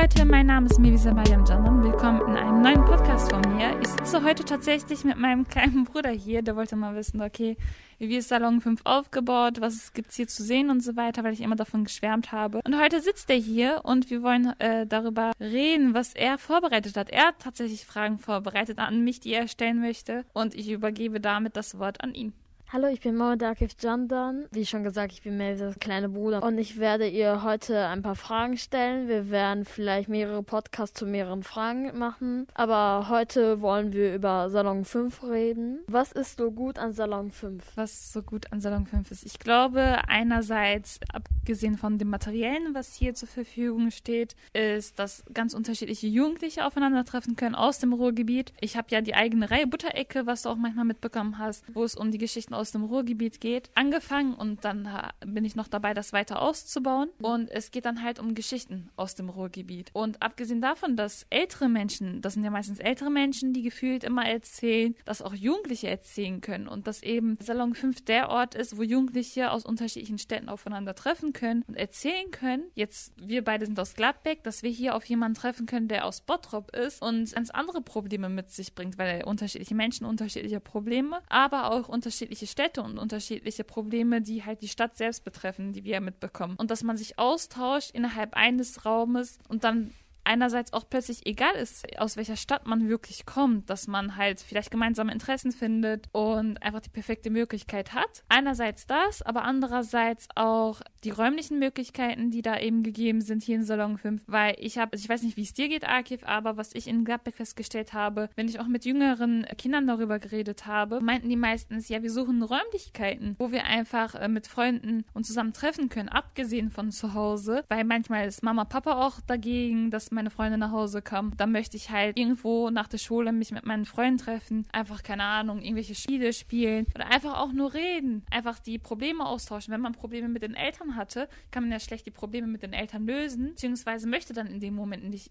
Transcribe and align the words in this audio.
Leute, 0.00 0.24
mein 0.24 0.46
Name 0.46 0.66
ist 0.66 0.78
Mevisa 0.78 1.12
Mariam 1.12 1.44
Janan. 1.44 1.84
Willkommen 1.84 2.22
in 2.22 2.34
einem 2.34 2.62
neuen 2.62 2.82
Podcast 2.86 3.30
von 3.30 3.42
mir. 3.54 3.78
Ich 3.82 3.88
sitze 3.88 4.24
heute 4.24 4.46
tatsächlich 4.46 5.04
mit 5.04 5.18
meinem 5.18 5.46
kleinen 5.46 5.84
Bruder 5.84 6.08
hier. 6.08 6.40
Der 6.40 6.56
wollte 6.56 6.74
mal 6.74 6.94
wissen, 6.94 7.20
okay, 7.20 7.58
wie 7.98 8.16
ist 8.16 8.30
Salon 8.30 8.62
5 8.62 8.80
aufgebaut, 8.84 9.60
was 9.60 9.92
gibt 9.92 10.08
es 10.08 10.16
hier 10.16 10.26
zu 10.26 10.42
sehen 10.42 10.70
und 10.70 10.82
so 10.82 10.96
weiter, 10.96 11.22
weil 11.22 11.34
ich 11.34 11.42
immer 11.42 11.54
davon 11.54 11.84
geschwärmt 11.84 12.32
habe. 12.32 12.62
Und 12.64 12.80
heute 12.80 13.02
sitzt 13.02 13.28
er 13.28 13.36
hier 13.36 13.82
und 13.82 14.08
wir 14.08 14.22
wollen 14.22 14.58
äh, 14.58 14.86
darüber 14.86 15.32
reden, 15.38 15.92
was 15.92 16.14
er 16.14 16.38
vorbereitet 16.38 16.96
hat. 16.96 17.10
Er 17.10 17.26
hat 17.26 17.40
tatsächlich 17.40 17.84
Fragen 17.84 18.18
vorbereitet 18.18 18.78
an 18.78 19.04
mich, 19.04 19.20
die 19.20 19.34
er 19.34 19.48
stellen 19.48 19.82
möchte. 19.82 20.24
Und 20.32 20.54
ich 20.54 20.70
übergebe 20.70 21.20
damit 21.20 21.56
das 21.56 21.78
Wort 21.78 22.02
an 22.02 22.14
ihn. 22.14 22.32
Hallo, 22.72 22.86
ich 22.86 23.00
bin 23.00 23.16
Mohamed 23.16 23.42
Akif 23.42 23.72
Jandan. 23.80 24.46
Wie 24.52 24.64
schon 24.64 24.84
gesagt, 24.84 25.10
ich 25.10 25.22
bin 25.22 25.36
Melvins 25.36 25.80
kleine 25.80 26.08
Bruder 26.08 26.40
und 26.44 26.56
ich 26.56 26.78
werde 26.78 27.08
ihr 27.08 27.42
heute 27.42 27.88
ein 27.88 28.02
paar 28.02 28.14
Fragen 28.14 28.56
stellen. 28.58 29.08
Wir 29.08 29.28
werden 29.28 29.64
vielleicht 29.64 30.08
mehrere 30.08 30.44
Podcasts 30.44 30.96
zu 30.96 31.04
mehreren 31.04 31.42
Fragen 31.42 31.98
machen, 31.98 32.46
aber 32.54 33.08
heute 33.08 33.60
wollen 33.60 33.92
wir 33.92 34.14
über 34.14 34.50
Salon 34.50 34.84
5 34.84 35.24
reden. 35.24 35.80
Was 35.88 36.12
ist 36.12 36.38
so 36.38 36.52
gut 36.52 36.78
an 36.78 36.92
Salon 36.92 37.32
5? 37.32 37.60
Was 37.74 38.12
so 38.12 38.22
gut 38.22 38.52
an 38.52 38.60
Salon 38.60 38.86
5 38.86 39.10
ist? 39.10 39.26
Ich 39.26 39.40
glaube, 39.40 40.06
einerseits, 40.06 41.00
abgesehen 41.12 41.76
von 41.76 41.98
dem 41.98 42.08
Materiellen, 42.08 42.72
was 42.72 42.94
hier 42.94 43.14
zur 43.14 43.26
Verfügung 43.26 43.90
steht, 43.90 44.36
ist, 44.52 44.96
dass 45.00 45.24
ganz 45.34 45.54
unterschiedliche 45.54 46.06
Jugendliche 46.06 46.64
aufeinandertreffen 46.64 47.34
können 47.34 47.56
aus 47.56 47.80
dem 47.80 47.92
Ruhrgebiet. 47.92 48.52
Ich 48.60 48.76
habe 48.76 48.86
ja 48.92 49.00
die 49.00 49.16
eigene 49.16 49.50
Reihe 49.50 49.66
Butterecke, 49.66 50.26
was 50.26 50.42
du 50.42 50.50
auch 50.50 50.56
manchmal 50.56 50.84
mitbekommen 50.84 51.38
hast, 51.38 51.64
wo 51.74 51.82
es 51.82 51.96
um 51.96 52.12
die 52.12 52.18
Geschichten 52.18 52.54
aus 52.59 52.59
dem 52.72 52.84
Ruhrgebiet 52.84 53.40
geht, 53.40 53.70
angefangen 53.74 54.34
und 54.34 54.64
dann 54.64 54.88
bin 55.24 55.44
ich 55.44 55.56
noch 55.56 55.68
dabei, 55.68 55.94
das 55.94 56.12
weiter 56.12 56.40
auszubauen. 56.42 57.08
Und 57.20 57.50
es 57.50 57.70
geht 57.70 57.84
dann 57.86 58.02
halt 58.02 58.18
um 58.18 58.34
Geschichten 58.34 58.90
aus 58.96 59.14
dem 59.14 59.28
Ruhrgebiet. 59.28 59.90
Und 59.92 60.22
abgesehen 60.22 60.60
davon, 60.60 60.96
dass 60.96 61.26
ältere 61.30 61.68
Menschen, 61.68 62.20
das 62.20 62.34
sind 62.34 62.44
ja 62.44 62.50
meistens 62.50 62.78
ältere 62.78 63.10
Menschen, 63.10 63.52
die 63.52 63.62
gefühlt 63.62 64.04
immer 64.04 64.26
erzählen, 64.26 64.94
dass 65.04 65.22
auch 65.22 65.34
Jugendliche 65.34 65.88
erzählen 65.88 66.40
können 66.40 66.68
und 66.68 66.86
dass 66.86 67.02
eben 67.02 67.38
Salon 67.40 67.74
5 67.74 68.04
der 68.04 68.28
Ort 68.28 68.54
ist, 68.54 68.76
wo 68.76 68.82
Jugendliche 68.82 69.50
aus 69.50 69.64
unterschiedlichen 69.64 70.18
Städten 70.18 70.48
aufeinander 70.48 70.94
treffen 70.94 71.32
können 71.32 71.64
und 71.66 71.74
erzählen 71.74 72.30
können. 72.30 72.64
Jetzt, 72.74 73.12
wir 73.16 73.42
beide 73.42 73.66
sind 73.66 73.80
aus 73.80 73.94
Gladbeck, 73.94 74.42
dass 74.44 74.62
wir 74.62 74.70
hier 74.70 74.94
auf 74.94 75.04
jemanden 75.06 75.38
treffen 75.38 75.66
können, 75.66 75.88
der 75.88 76.04
aus 76.04 76.20
Bottrop 76.20 76.76
ist 76.76 77.00
und 77.00 77.32
ganz 77.40 77.50
andere 77.50 77.80
Probleme 77.80 78.28
mit 78.28 78.50
sich 78.50 78.74
bringt, 78.74 78.98
weil 78.98 79.24
unterschiedliche 79.24 79.74
Menschen 79.74 80.04
unterschiedliche 80.04 80.60
Probleme, 80.60 81.20
aber 81.28 81.70
auch 81.70 81.88
unterschiedliche 81.88 82.46
Städte 82.50 82.82
und 82.82 82.98
unterschiedliche 82.98 83.64
Probleme, 83.64 84.20
die 84.20 84.44
halt 84.44 84.62
die 84.62 84.68
Stadt 84.68 84.96
selbst 84.96 85.24
betreffen, 85.24 85.72
die 85.72 85.84
wir 85.84 86.00
mitbekommen. 86.00 86.56
Und 86.56 86.70
dass 86.70 86.82
man 86.82 86.96
sich 86.96 87.18
austauscht 87.18 87.90
innerhalb 87.92 88.34
eines 88.34 88.84
Raumes 88.84 89.38
und 89.48 89.64
dann 89.64 89.94
einerseits 90.30 90.72
auch 90.72 90.84
plötzlich 90.88 91.26
egal 91.26 91.54
ist, 91.56 91.84
aus 91.98 92.16
welcher 92.16 92.36
Stadt 92.36 92.64
man 92.64 92.88
wirklich 92.88 93.26
kommt, 93.26 93.68
dass 93.68 93.88
man 93.88 94.16
halt 94.16 94.40
vielleicht 94.40 94.70
gemeinsame 94.70 95.12
Interessen 95.12 95.50
findet 95.50 96.08
und 96.12 96.62
einfach 96.62 96.80
die 96.80 96.88
perfekte 96.88 97.30
Möglichkeit 97.30 97.94
hat. 97.94 98.22
Einerseits 98.28 98.86
das, 98.86 99.22
aber 99.22 99.42
andererseits 99.42 100.28
auch 100.36 100.82
die 101.02 101.10
räumlichen 101.10 101.58
Möglichkeiten, 101.58 102.30
die 102.30 102.42
da 102.42 102.60
eben 102.60 102.84
gegeben 102.84 103.20
sind 103.20 103.42
hier 103.42 103.56
in 103.56 103.64
Salon 103.64 103.98
5, 103.98 104.22
weil 104.28 104.54
ich 104.58 104.78
habe, 104.78 104.92
also 104.92 105.02
ich 105.02 105.08
weiß 105.08 105.22
nicht, 105.22 105.36
wie 105.36 105.42
es 105.42 105.52
dir 105.52 105.68
geht, 105.68 105.88
Akif, 105.88 106.22
aber 106.22 106.56
was 106.56 106.74
ich 106.76 106.86
in 106.86 107.04
Gladbeck 107.04 107.34
festgestellt 107.34 107.92
habe, 107.92 108.30
wenn 108.36 108.46
ich 108.46 108.60
auch 108.60 108.68
mit 108.68 108.84
jüngeren 108.84 109.44
Kindern 109.58 109.88
darüber 109.88 110.20
geredet 110.20 110.64
habe, 110.66 111.00
meinten 111.00 111.28
die 111.28 111.36
meistens, 111.36 111.88
ja, 111.88 112.02
wir 112.02 112.10
suchen 112.10 112.42
Räumlichkeiten, 112.42 113.34
wo 113.38 113.50
wir 113.50 113.64
einfach 113.64 114.14
äh, 114.14 114.28
mit 114.28 114.46
Freunden 114.46 115.04
uns 115.12 115.26
zusammen 115.26 115.52
treffen 115.52 115.88
können, 115.88 116.08
abgesehen 116.08 116.70
von 116.70 116.92
zu 116.92 117.14
Hause, 117.14 117.64
weil 117.68 117.82
manchmal 117.82 118.28
ist 118.28 118.44
Mama, 118.44 118.64
Papa 118.64 119.04
auch 119.04 119.20
dagegen, 119.26 119.90
dass 119.90 120.12
meine 120.20 120.30
Freunde 120.30 120.58
nach 120.58 120.70
Hause 120.70 121.00
kommen. 121.00 121.32
Dann 121.38 121.50
möchte 121.50 121.78
ich 121.78 121.88
halt 121.88 122.18
irgendwo 122.18 122.68
nach 122.68 122.88
der 122.88 122.98
Schule 122.98 123.32
mich 123.32 123.52
mit 123.52 123.64
meinen 123.64 123.86
Freunden 123.86 124.18
treffen, 124.18 124.66
einfach, 124.70 125.02
keine 125.02 125.24
Ahnung, 125.24 125.62
irgendwelche 125.62 125.94
Spiele 125.94 126.34
spielen 126.34 126.86
oder 126.94 127.06
einfach 127.06 127.38
auch 127.38 127.52
nur 127.52 127.72
reden, 127.72 128.22
einfach 128.30 128.58
die 128.58 128.78
Probleme 128.78 129.24
austauschen. 129.24 129.72
Wenn 129.72 129.80
man 129.80 129.92
Probleme 129.92 130.28
mit 130.28 130.42
den 130.42 130.54
Eltern 130.54 130.96
hatte, 130.96 131.26
kann 131.50 131.62
man 131.62 131.72
ja 131.72 131.80
schlecht 131.80 132.04
die 132.04 132.10
Probleme 132.10 132.46
mit 132.46 132.62
den 132.62 132.74
Eltern 132.74 133.06
lösen, 133.06 133.50
beziehungsweise 133.50 134.06
möchte 134.06 134.34
dann 134.34 134.46
in 134.46 134.60
dem 134.60 134.74
Moment 134.74 135.08
nicht 135.08 135.30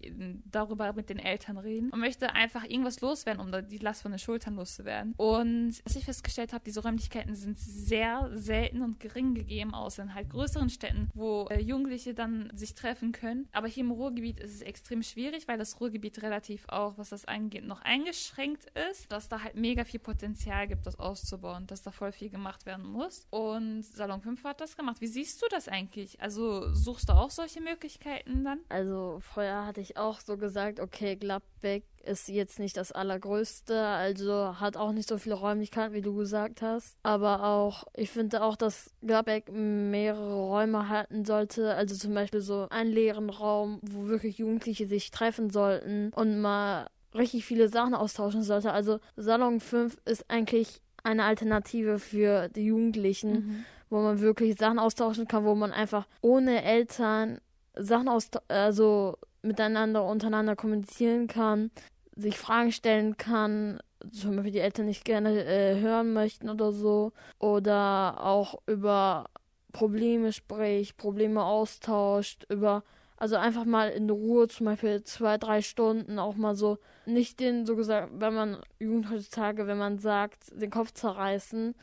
darüber 0.50 0.92
mit 0.92 1.08
den 1.08 1.20
Eltern 1.20 1.58
reden 1.58 1.90
und 1.90 2.00
möchte 2.00 2.34
einfach 2.34 2.64
irgendwas 2.64 3.00
loswerden, 3.00 3.40
um 3.40 3.68
die 3.68 3.78
Last 3.78 4.02
von 4.02 4.10
den 4.10 4.18
Schultern 4.18 4.56
loszuwerden. 4.56 5.14
Und 5.16 5.80
was 5.84 5.94
ich 5.94 6.04
festgestellt 6.04 6.52
habe, 6.52 6.64
diese 6.66 6.82
Räumlichkeiten 6.82 7.36
sind 7.36 7.60
sehr 7.60 8.28
selten 8.32 8.82
und 8.82 8.98
gering 8.98 9.34
gegeben, 9.34 9.72
außer 9.72 10.02
in 10.02 10.14
halt 10.14 10.30
größeren 10.30 10.68
Städten, 10.68 11.10
wo 11.14 11.46
äh, 11.48 11.60
Jugendliche 11.60 12.12
dann 12.12 12.50
sich 12.56 12.74
treffen 12.74 13.12
können. 13.12 13.48
Aber 13.52 13.68
hier 13.68 13.84
im 13.84 13.92
Ruhrgebiet 13.92 14.40
ist 14.40 14.54
es 14.54 14.62
extrem 14.70 15.02
schwierig, 15.02 15.46
weil 15.48 15.58
das 15.58 15.80
Ruhrgebiet 15.80 16.22
relativ 16.22 16.64
auch, 16.68 16.96
was 16.96 17.10
das 17.10 17.26
angeht, 17.26 17.64
noch 17.64 17.82
eingeschränkt 17.82 18.66
ist, 18.90 19.12
dass 19.12 19.28
da 19.28 19.42
halt 19.42 19.56
mega 19.56 19.84
viel 19.84 20.00
Potenzial 20.00 20.66
gibt, 20.68 20.86
das 20.86 20.98
auszubauen, 20.98 21.66
dass 21.66 21.82
da 21.82 21.90
voll 21.90 22.12
viel 22.12 22.30
gemacht 22.30 22.64
werden 22.64 22.86
muss. 22.86 23.26
Und 23.30 23.82
Salon 23.82 24.22
5 24.22 24.42
hat 24.44 24.60
das 24.60 24.76
gemacht. 24.76 25.00
Wie 25.00 25.06
siehst 25.06 25.42
du 25.42 25.46
das 25.50 25.68
eigentlich? 25.68 26.20
Also 26.20 26.72
suchst 26.72 27.08
du 27.08 27.12
auch 27.12 27.30
solche 27.30 27.60
Möglichkeiten 27.60 28.44
dann? 28.44 28.60
Also 28.68 29.20
vorher 29.20 29.66
hatte 29.66 29.80
ich 29.80 29.96
auch 29.96 30.20
so 30.20 30.36
gesagt, 30.36 30.80
okay, 30.80 31.16
Gladbeck 31.16 31.84
ist 32.02 32.28
jetzt 32.28 32.58
nicht 32.58 32.76
das 32.76 32.92
allergrößte, 32.92 33.78
also 33.78 34.60
hat 34.60 34.76
auch 34.76 34.92
nicht 34.92 35.08
so 35.08 35.18
viele 35.18 35.34
Räumlichkeiten, 35.34 35.94
wie 35.94 36.02
du 36.02 36.14
gesagt 36.14 36.62
hast. 36.62 36.96
Aber 37.02 37.44
auch, 37.44 37.84
ich 37.94 38.10
finde 38.10 38.42
auch, 38.42 38.56
dass 38.56 38.90
Gladbeck 39.02 39.50
mehrere 39.52 40.34
Räume 40.34 40.88
halten 40.88 41.24
sollte. 41.24 41.74
Also 41.74 41.94
zum 41.94 42.14
Beispiel 42.14 42.40
so 42.40 42.68
einen 42.70 42.90
leeren 42.90 43.30
Raum, 43.30 43.80
wo 43.82 44.06
wirklich 44.06 44.38
Jugendliche 44.38 44.86
sich 44.86 45.10
treffen 45.10 45.50
sollten 45.50 46.12
und 46.14 46.40
mal 46.40 46.88
richtig 47.14 47.44
viele 47.44 47.68
Sachen 47.68 47.94
austauschen 47.94 48.42
sollte. 48.42 48.72
Also 48.72 49.00
Salon 49.16 49.60
5 49.60 49.96
ist 50.04 50.30
eigentlich 50.30 50.80
eine 51.02 51.24
Alternative 51.24 51.98
für 51.98 52.48
die 52.48 52.66
Jugendlichen. 52.66 53.32
Mhm 53.32 53.64
wo 53.90 54.00
man 54.00 54.20
wirklich 54.20 54.56
Sachen 54.56 54.78
austauschen 54.78 55.26
kann, 55.26 55.44
wo 55.44 55.54
man 55.54 55.72
einfach 55.72 56.06
ohne 56.22 56.62
Eltern 56.62 57.40
Sachen 57.74 58.08
aus 58.08 58.28
also 58.48 59.16
miteinander 59.42 60.04
untereinander 60.04 60.56
kommunizieren 60.56 61.26
kann, 61.26 61.70
sich 62.16 62.38
Fragen 62.38 62.72
stellen 62.72 63.16
kann, 63.16 63.80
zum 64.12 64.36
Beispiel 64.36 64.52
die 64.52 64.60
Eltern 64.60 64.86
nicht 64.86 65.04
gerne 65.04 65.44
äh, 65.44 65.80
hören 65.80 66.12
möchten 66.12 66.48
oder 66.48 66.72
so, 66.72 67.12
oder 67.38 68.24
auch 68.24 68.60
über 68.66 69.26
Probleme 69.72 70.32
spricht, 70.32 70.96
Probleme 70.96 71.44
austauscht, 71.44 72.44
über 72.48 72.82
also 73.16 73.36
einfach 73.36 73.66
mal 73.66 73.90
in 73.90 74.08
Ruhe, 74.08 74.48
zum 74.48 74.64
Beispiel 74.64 75.04
zwei, 75.04 75.36
drei 75.36 75.60
Stunden, 75.60 76.18
auch 76.18 76.36
mal 76.36 76.54
so, 76.54 76.78
nicht 77.04 77.38
den, 77.38 77.66
so 77.66 77.76
gesagt, 77.76 78.12
wenn 78.14 78.32
man 78.32 78.56
Jugend 78.78 79.10
heutzutage, 79.10 79.66
wenn 79.66 79.76
man 79.76 79.98
sagt, 79.98 80.50
den 80.58 80.70
Kopf 80.70 80.92
zerreißen, 80.92 81.74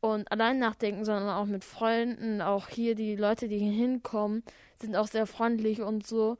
und 0.00 0.30
allein 0.30 0.58
nachdenken, 0.58 1.04
sondern 1.04 1.28
auch 1.30 1.46
mit 1.46 1.64
Freunden. 1.64 2.40
Auch 2.40 2.68
hier 2.68 2.94
die 2.94 3.16
Leute, 3.16 3.48
die 3.48 3.58
hier 3.58 3.72
hinkommen, 3.72 4.42
sind 4.80 4.96
auch 4.96 5.08
sehr 5.08 5.26
freundlich 5.26 5.80
und 5.82 6.06
so. 6.06 6.38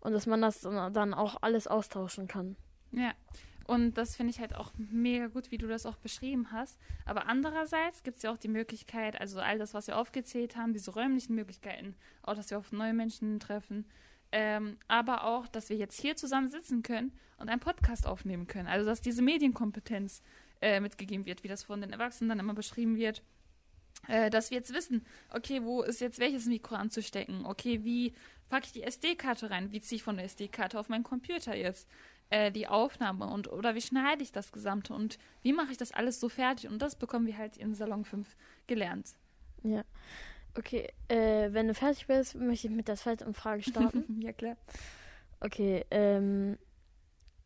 Und 0.00 0.12
dass 0.12 0.26
man 0.26 0.40
das 0.40 0.60
dann 0.60 1.14
auch 1.14 1.42
alles 1.42 1.66
austauschen 1.66 2.28
kann. 2.28 2.56
Ja. 2.92 3.12
Und 3.68 3.98
das 3.98 4.16
finde 4.16 4.30
ich 4.30 4.40
halt 4.40 4.54
auch 4.54 4.72
mega 4.78 5.26
gut, 5.26 5.50
wie 5.50 5.58
du 5.58 5.66
das 5.66 5.84
auch 5.84 5.98
beschrieben 5.98 6.52
hast. 6.52 6.78
Aber 7.04 7.26
andererseits 7.26 8.02
gibt 8.02 8.16
es 8.16 8.22
ja 8.22 8.32
auch 8.32 8.38
die 8.38 8.48
Möglichkeit, 8.48 9.20
also 9.20 9.40
all 9.40 9.58
das, 9.58 9.74
was 9.74 9.88
wir 9.88 9.98
aufgezählt 9.98 10.56
haben, 10.56 10.72
diese 10.72 10.92
räumlichen 10.92 11.34
Möglichkeiten, 11.34 11.94
auch, 12.22 12.34
dass 12.34 12.48
wir 12.50 12.56
auf 12.56 12.72
neue 12.72 12.94
Menschen 12.94 13.40
treffen, 13.40 13.84
ähm, 14.32 14.78
aber 14.88 15.24
auch, 15.24 15.46
dass 15.48 15.68
wir 15.68 15.76
jetzt 15.76 16.00
hier 16.00 16.16
zusammen 16.16 16.48
sitzen 16.48 16.82
können 16.82 17.12
und 17.36 17.50
einen 17.50 17.60
Podcast 17.60 18.06
aufnehmen 18.06 18.46
können. 18.46 18.68
Also, 18.68 18.86
dass 18.86 19.02
diese 19.02 19.20
Medienkompetenz 19.20 20.22
äh, 20.62 20.80
mitgegeben 20.80 21.26
wird, 21.26 21.44
wie 21.44 21.48
das 21.48 21.62
von 21.62 21.82
den 21.82 21.92
Erwachsenen 21.92 22.30
dann 22.30 22.40
immer 22.40 22.54
beschrieben 22.54 22.96
wird. 22.96 23.22
Äh, 24.06 24.30
dass 24.30 24.50
wir 24.50 24.58
jetzt 24.58 24.72
wissen, 24.72 25.04
okay, 25.30 25.62
wo 25.62 25.82
ist 25.82 26.00
jetzt 26.00 26.18
welches 26.18 26.46
Mikro 26.46 26.76
anzustecken? 26.76 27.44
Okay, 27.44 27.84
wie 27.84 28.14
packe 28.48 28.66
ich 28.66 28.72
die 28.72 28.82
SD-Karte 28.82 29.50
rein? 29.50 29.72
Wie 29.72 29.80
ziehe 29.80 29.96
ich 29.96 30.02
von 30.02 30.16
der 30.16 30.24
SD-Karte 30.24 30.78
auf 30.78 30.88
meinen 30.88 31.02
Computer 31.04 31.54
jetzt 31.54 31.88
äh, 32.30 32.50
die 32.50 32.68
Aufnahme? 32.68 33.26
Und 33.26 33.50
oder 33.50 33.74
wie 33.74 33.80
schneide 33.80 34.22
ich 34.22 34.32
das 34.32 34.52
Gesamte? 34.52 34.94
Und 34.94 35.18
wie 35.42 35.52
mache 35.52 35.72
ich 35.72 35.76
das 35.76 35.92
alles 35.92 36.20
so 36.20 36.28
fertig? 36.28 36.70
Und 36.70 36.80
das 36.80 36.96
bekommen 36.96 37.26
wir 37.26 37.36
halt 37.36 37.56
in 37.56 37.74
Salon 37.74 38.04
5 38.04 38.36
gelernt. 38.66 39.14
Ja. 39.62 39.84
Okay, 40.56 40.88
äh, 41.08 41.52
wenn 41.52 41.68
du 41.68 41.74
fertig 41.74 42.06
bist, 42.06 42.34
möchte 42.34 42.68
ich 42.68 42.72
mit 42.72 42.88
der 42.88 42.96
zweiten 42.96 43.34
Frage 43.34 43.62
starten. 43.62 44.20
ja, 44.22 44.32
klar. 44.32 44.56
Okay, 45.40 45.84
ähm, 45.90 46.58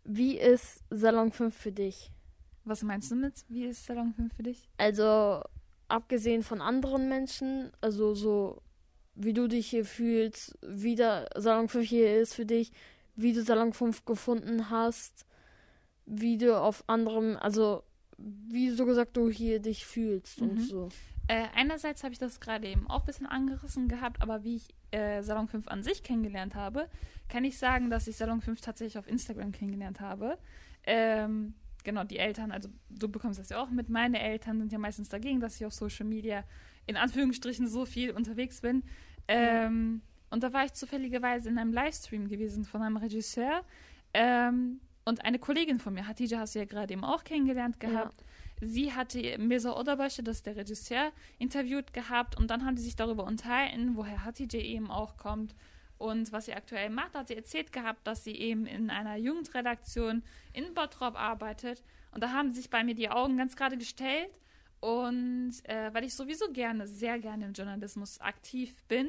wie 0.04 0.38
ist 0.38 0.82
Salon 0.90 1.32
5 1.32 1.54
für 1.54 1.72
dich? 1.72 2.10
Was 2.64 2.82
meinst 2.82 3.10
du 3.10 3.16
mit, 3.16 3.44
wie 3.48 3.66
ist 3.66 3.84
Salon 3.84 4.14
5 4.14 4.34
für 4.34 4.42
dich? 4.44 4.68
Also, 4.78 5.42
abgesehen 5.92 6.42
von 6.42 6.60
anderen 6.60 7.08
Menschen, 7.08 7.70
also 7.80 8.14
so, 8.14 8.62
wie 9.14 9.34
du 9.34 9.46
dich 9.46 9.68
hier 9.68 9.84
fühlst, 9.84 10.58
wie 10.62 10.94
der 10.94 11.28
Salon 11.36 11.68
5 11.68 11.86
hier 11.86 12.18
ist 12.18 12.34
für 12.34 12.46
dich, 12.46 12.72
wie 13.14 13.32
du 13.32 13.42
Salon 13.42 13.72
5 13.72 14.04
gefunden 14.04 14.70
hast, 14.70 15.26
wie 16.06 16.38
du 16.38 16.58
auf 16.58 16.84
anderem, 16.86 17.36
also 17.36 17.82
wie 18.16 18.70
so 18.70 18.86
gesagt 18.86 19.16
du 19.16 19.28
hier 19.28 19.60
dich 19.60 19.84
fühlst 19.84 20.40
mhm. 20.40 20.50
und 20.50 20.58
so. 20.60 20.88
Äh, 21.28 21.46
einerseits 21.54 22.02
habe 22.02 22.12
ich 22.12 22.18
das 22.18 22.40
gerade 22.40 22.66
eben 22.66 22.88
auch 22.88 23.00
ein 23.00 23.06
bisschen 23.06 23.26
angerissen 23.26 23.88
gehabt, 23.88 24.22
aber 24.22 24.42
wie 24.44 24.56
ich 24.56 24.68
äh, 24.90 25.22
Salon 25.22 25.46
5 25.46 25.68
an 25.68 25.82
sich 25.82 26.02
kennengelernt 26.02 26.54
habe, 26.54 26.88
kann 27.28 27.44
ich 27.44 27.58
sagen, 27.58 27.90
dass 27.90 28.08
ich 28.08 28.16
Salon 28.16 28.40
5 28.40 28.60
tatsächlich 28.60 28.98
auf 28.98 29.06
Instagram 29.06 29.52
kennengelernt 29.52 30.00
habe. 30.00 30.38
Ähm, 30.84 31.54
genau, 31.84 32.04
die 32.04 32.18
Eltern, 32.18 32.52
also 32.52 32.68
du 32.90 33.08
bekommst 33.08 33.38
das 33.38 33.48
ja 33.50 33.62
auch 33.62 33.70
mit, 33.70 33.88
meine 33.88 34.20
Eltern 34.20 34.58
sind 34.58 34.72
ja 34.72 34.78
meistens 34.78 35.08
dagegen, 35.08 35.40
dass 35.40 35.56
ich 35.56 35.66
auf 35.66 35.72
Social 35.72 36.06
Media 36.06 36.44
in 36.86 36.96
Anführungsstrichen 36.96 37.66
so 37.66 37.84
viel 37.84 38.10
unterwegs 38.10 38.60
bin. 38.60 38.82
Ähm, 39.28 40.02
und 40.30 40.42
da 40.42 40.52
war 40.52 40.64
ich 40.64 40.72
zufälligerweise 40.72 41.48
in 41.48 41.58
einem 41.58 41.72
Livestream 41.72 42.28
gewesen 42.28 42.64
von 42.64 42.82
einem 42.82 42.96
Regisseur. 42.96 43.64
Ähm, 44.14 44.80
und 45.04 45.24
eine 45.24 45.38
Kollegin 45.38 45.78
von 45.78 45.94
mir, 45.94 46.06
Hatija, 46.06 46.38
hast 46.38 46.54
du 46.54 46.60
ja 46.60 46.64
gerade 46.64 46.92
eben 46.92 47.04
auch 47.04 47.24
kennengelernt 47.24 47.80
gehabt. 47.80 48.20
Ja 48.20 48.26
sie 48.62 48.92
hatte 48.92 49.36
Mirza 49.38 49.76
Odabashi, 49.78 50.22
das 50.22 50.36
ist 50.36 50.46
der 50.46 50.56
Regisseur, 50.56 51.12
interviewt 51.38 51.92
gehabt 51.92 52.38
und 52.38 52.50
dann 52.50 52.64
haben 52.64 52.76
sie 52.76 52.84
sich 52.84 52.96
darüber 52.96 53.24
unterhalten, 53.24 53.96
woher 53.96 54.24
Hatice 54.24 54.54
eben 54.54 54.90
auch 54.90 55.16
kommt 55.16 55.54
und 56.02 56.32
was 56.32 56.46
sie 56.46 56.54
aktuell 56.54 56.90
macht. 56.90 57.14
Hat 57.14 57.28
sie 57.28 57.36
erzählt 57.36 57.72
gehabt, 57.72 58.06
dass 58.06 58.24
sie 58.24 58.34
eben 58.34 58.66
in 58.66 58.90
einer 58.90 59.16
Jugendredaktion 59.16 60.22
in 60.52 60.74
Bottrop 60.74 61.14
arbeitet 61.14 61.82
und 62.10 62.22
da 62.22 62.32
haben 62.32 62.52
sich 62.52 62.68
bei 62.68 62.82
mir 62.82 62.94
die 62.94 63.08
Augen 63.08 63.36
ganz 63.36 63.56
gerade 63.56 63.78
gestellt 63.78 64.40
und 64.80 65.52
äh, 65.64 65.94
weil 65.94 66.04
ich 66.04 66.14
sowieso 66.14 66.50
gerne, 66.52 66.86
sehr 66.88 67.18
gerne 67.18 67.44
im 67.46 67.52
Journalismus 67.52 68.20
aktiv 68.20 68.74
bin 68.88 69.08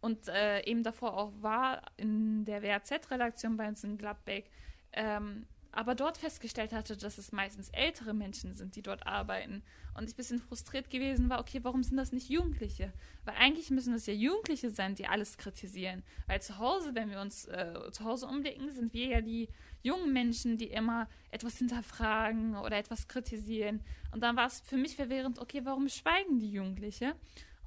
und 0.00 0.28
äh, 0.28 0.64
eben 0.64 0.82
davor 0.82 1.16
auch 1.16 1.32
war 1.40 1.82
in 1.98 2.46
der 2.46 2.62
WAZ-Redaktion 2.62 3.56
bei 3.58 3.68
uns 3.68 3.84
in 3.84 3.98
Gladbeck, 3.98 4.50
ähm, 4.92 5.46
aber 5.72 5.94
dort 5.94 6.18
festgestellt 6.18 6.72
hatte, 6.72 6.96
dass 6.96 7.18
es 7.18 7.32
meistens 7.32 7.68
ältere 7.70 8.12
Menschen 8.12 8.54
sind, 8.54 8.76
die 8.76 8.82
dort 8.82 9.06
arbeiten. 9.06 9.62
Und 9.96 10.04
ich 10.04 10.14
ein 10.14 10.16
bisschen 10.16 10.38
frustriert 10.40 10.90
gewesen 10.90 11.28
war, 11.28 11.40
okay, 11.40 11.60
warum 11.62 11.82
sind 11.82 11.96
das 11.96 12.12
nicht 12.12 12.28
Jugendliche? 12.28 12.92
Weil 13.24 13.36
eigentlich 13.36 13.70
müssen 13.70 13.94
es 13.94 14.06
ja 14.06 14.14
Jugendliche 14.14 14.70
sein, 14.70 14.94
die 14.94 15.06
alles 15.06 15.38
kritisieren. 15.38 16.02
Weil 16.26 16.42
zu 16.42 16.58
Hause, 16.58 16.94
wenn 16.94 17.10
wir 17.10 17.20
uns 17.20 17.46
äh, 17.46 17.90
zu 17.92 18.04
Hause 18.04 18.26
umblicken, 18.26 18.70
sind 18.72 18.92
wir 18.94 19.06
ja 19.06 19.20
die 19.20 19.48
jungen 19.82 20.12
Menschen, 20.12 20.58
die 20.58 20.66
immer 20.66 21.08
etwas 21.30 21.58
hinterfragen 21.58 22.56
oder 22.56 22.76
etwas 22.76 23.08
kritisieren. 23.08 23.80
Und 24.12 24.22
dann 24.22 24.36
war 24.36 24.46
es 24.46 24.60
für 24.60 24.76
mich 24.76 24.96
verwirrend, 24.96 25.38
okay, 25.38 25.60
warum 25.64 25.88
schweigen 25.88 26.38
die 26.38 26.50
Jugendliche? 26.50 27.14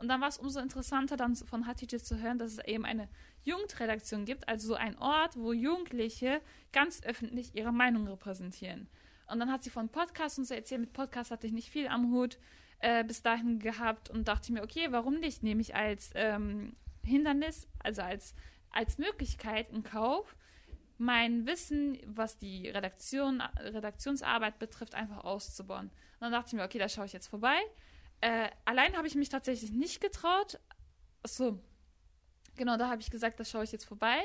Und 0.03 0.09
dann 0.09 0.19
war 0.19 0.27
es 0.27 0.37
umso 0.37 0.59
interessanter, 0.59 1.15
dann 1.15 1.33
von 1.33 1.65
Hatice 1.65 2.03
zu 2.03 2.19
hören, 2.21 2.37
dass 2.37 2.51
es 2.51 2.65
eben 2.65 2.83
eine 2.83 3.07
Jugendredaktion 3.45 4.25
gibt, 4.25 4.49
also 4.49 4.67
so 4.67 4.75
ein 4.75 4.97
Ort, 4.97 5.37
wo 5.37 5.53
Jugendliche 5.53 6.41
ganz 6.73 7.01
öffentlich 7.03 7.55
ihre 7.55 7.71
Meinung 7.71 8.05
repräsentieren. 8.09 8.89
Und 9.27 9.39
dann 9.39 9.49
hat 9.49 9.63
sie 9.63 9.69
von 9.69 9.87
Podcasts 9.87 10.37
und 10.37 10.43
so 10.43 10.55
erzählt, 10.55 10.81
mit 10.81 10.91
Podcasts 10.91 11.31
hatte 11.31 11.47
ich 11.47 11.53
nicht 11.53 11.69
viel 11.69 11.87
am 11.87 12.11
Hut 12.11 12.37
äh, 12.79 13.05
bis 13.05 13.21
dahin 13.21 13.59
gehabt 13.59 14.09
und 14.09 14.27
dachte 14.27 14.51
mir, 14.51 14.63
okay, 14.63 14.87
warum 14.89 15.21
nicht? 15.21 15.41
Nehme 15.41 15.61
ich 15.61 15.73
als 15.73 16.09
ähm, 16.15 16.75
Hindernis, 17.05 17.69
also 17.79 18.01
als, 18.01 18.35
als 18.71 18.97
Möglichkeit 18.97 19.71
in 19.71 19.83
Kauf, 19.83 20.35
mein 20.97 21.47
Wissen, 21.47 21.97
was 22.07 22.37
die 22.37 22.67
Redaktion, 22.67 23.39
Redaktionsarbeit 23.39 24.59
betrifft, 24.59 24.95
einfach 24.95 25.23
auszubauen. 25.23 25.85
Und 25.85 26.19
dann 26.19 26.33
dachte 26.33 26.47
ich 26.47 26.53
mir, 26.55 26.65
okay, 26.65 26.79
da 26.79 26.89
schaue 26.89 27.05
ich 27.05 27.13
jetzt 27.13 27.27
vorbei. 27.27 27.55
Äh, 28.23 28.49
allein 28.65 28.95
habe 28.95 29.07
ich 29.07 29.15
mich 29.15 29.29
tatsächlich 29.29 29.71
nicht 29.71 29.99
getraut. 29.99 30.59
Achso, 31.23 31.59
Genau, 32.55 32.77
da 32.77 32.89
habe 32.89 33.01
ich 33.01 33.09
gesagt, 33.09 33.39
das 33.39 33.49
schaue 33.49 33.63
ich 33.63 33.71
jetzt 33.71 33.85
vorbei. 33.85 34.23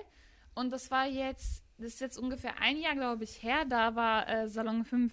Und 0.55 0.71
das 0.71 0.91
war 0.91 1.07
jetzt, 1.07 1.63
das 1.79 1.95
ist 1.95 2.01
jetzt 2.01 2.19
ungefähr 2.19 2.61
ein 2.61 2.79
Jahr, 2.79 2.95
glaube 2.95 3.25
ich, 3.25 3.43
her. 3.43 3.65
Da 3.65 3.95
war 3.95 4.29
äh, 4.29 4.49
Salon 4.49 4.85
5 4.85 5.13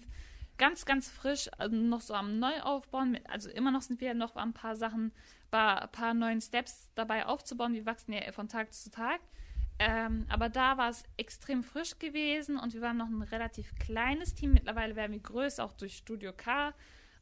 ganz, 0.58 0.84
ganz 0.84 1.08
frisch, 1.08 1.48
also 1.58 1.76
noch 1.76 2.00
so 2.00 2.14
am 2.14 2.38
Neuaufbauen. 2.38 3.12
Mit, 3.12 3.28
also 3.30 3.48
immer 3.50 3.70
noch 3.70 3.82
sind 3.82 4.00
wir 4.00 4.14
noch 4.14 4.36
ein 4.36 4.52
paar 4.52 4.76
Sachen, 4.76 5.12
ein 5.50 5.88
paar 5.90 6.14
neuen 6.14 6.40
Steps 6.40 6.90
dabei 6.94 7.26
aufzubauen. 7.26 7.74
Wir 7.74 7.86
wachsen 7.86 8.12
ja 8.12 8.30
von 8.32 8.48
Tag 8.48 8.72
zu 8.72 8.90
Tag. 8.90 9.20
Ähm, 9.78 10.26
aber 10.28 10.48
da 10.48 10.78
war 10.78 10.88
es 10.88 11.04
extrem 11.18 11.62
frisch 11.62 11.98
gewesen 11.98 12.58
und 12.58 12.72
wir 12.72 12.80
waren 12.80 12.96
noch 12.96 13.08
ein 13.08 13.22
relativ 13.22 13.74
kleines 13.76 14.34
Team. 14.34 14.54
Mittlerweile 14.54 14.96
werden 14.96 15.12
wir 15.12 15.20
größer, 15.20 15.62
auch 15.64 15.74
durch 15.74 15.98
Studio 15.98 16.32
K 16.34 16.72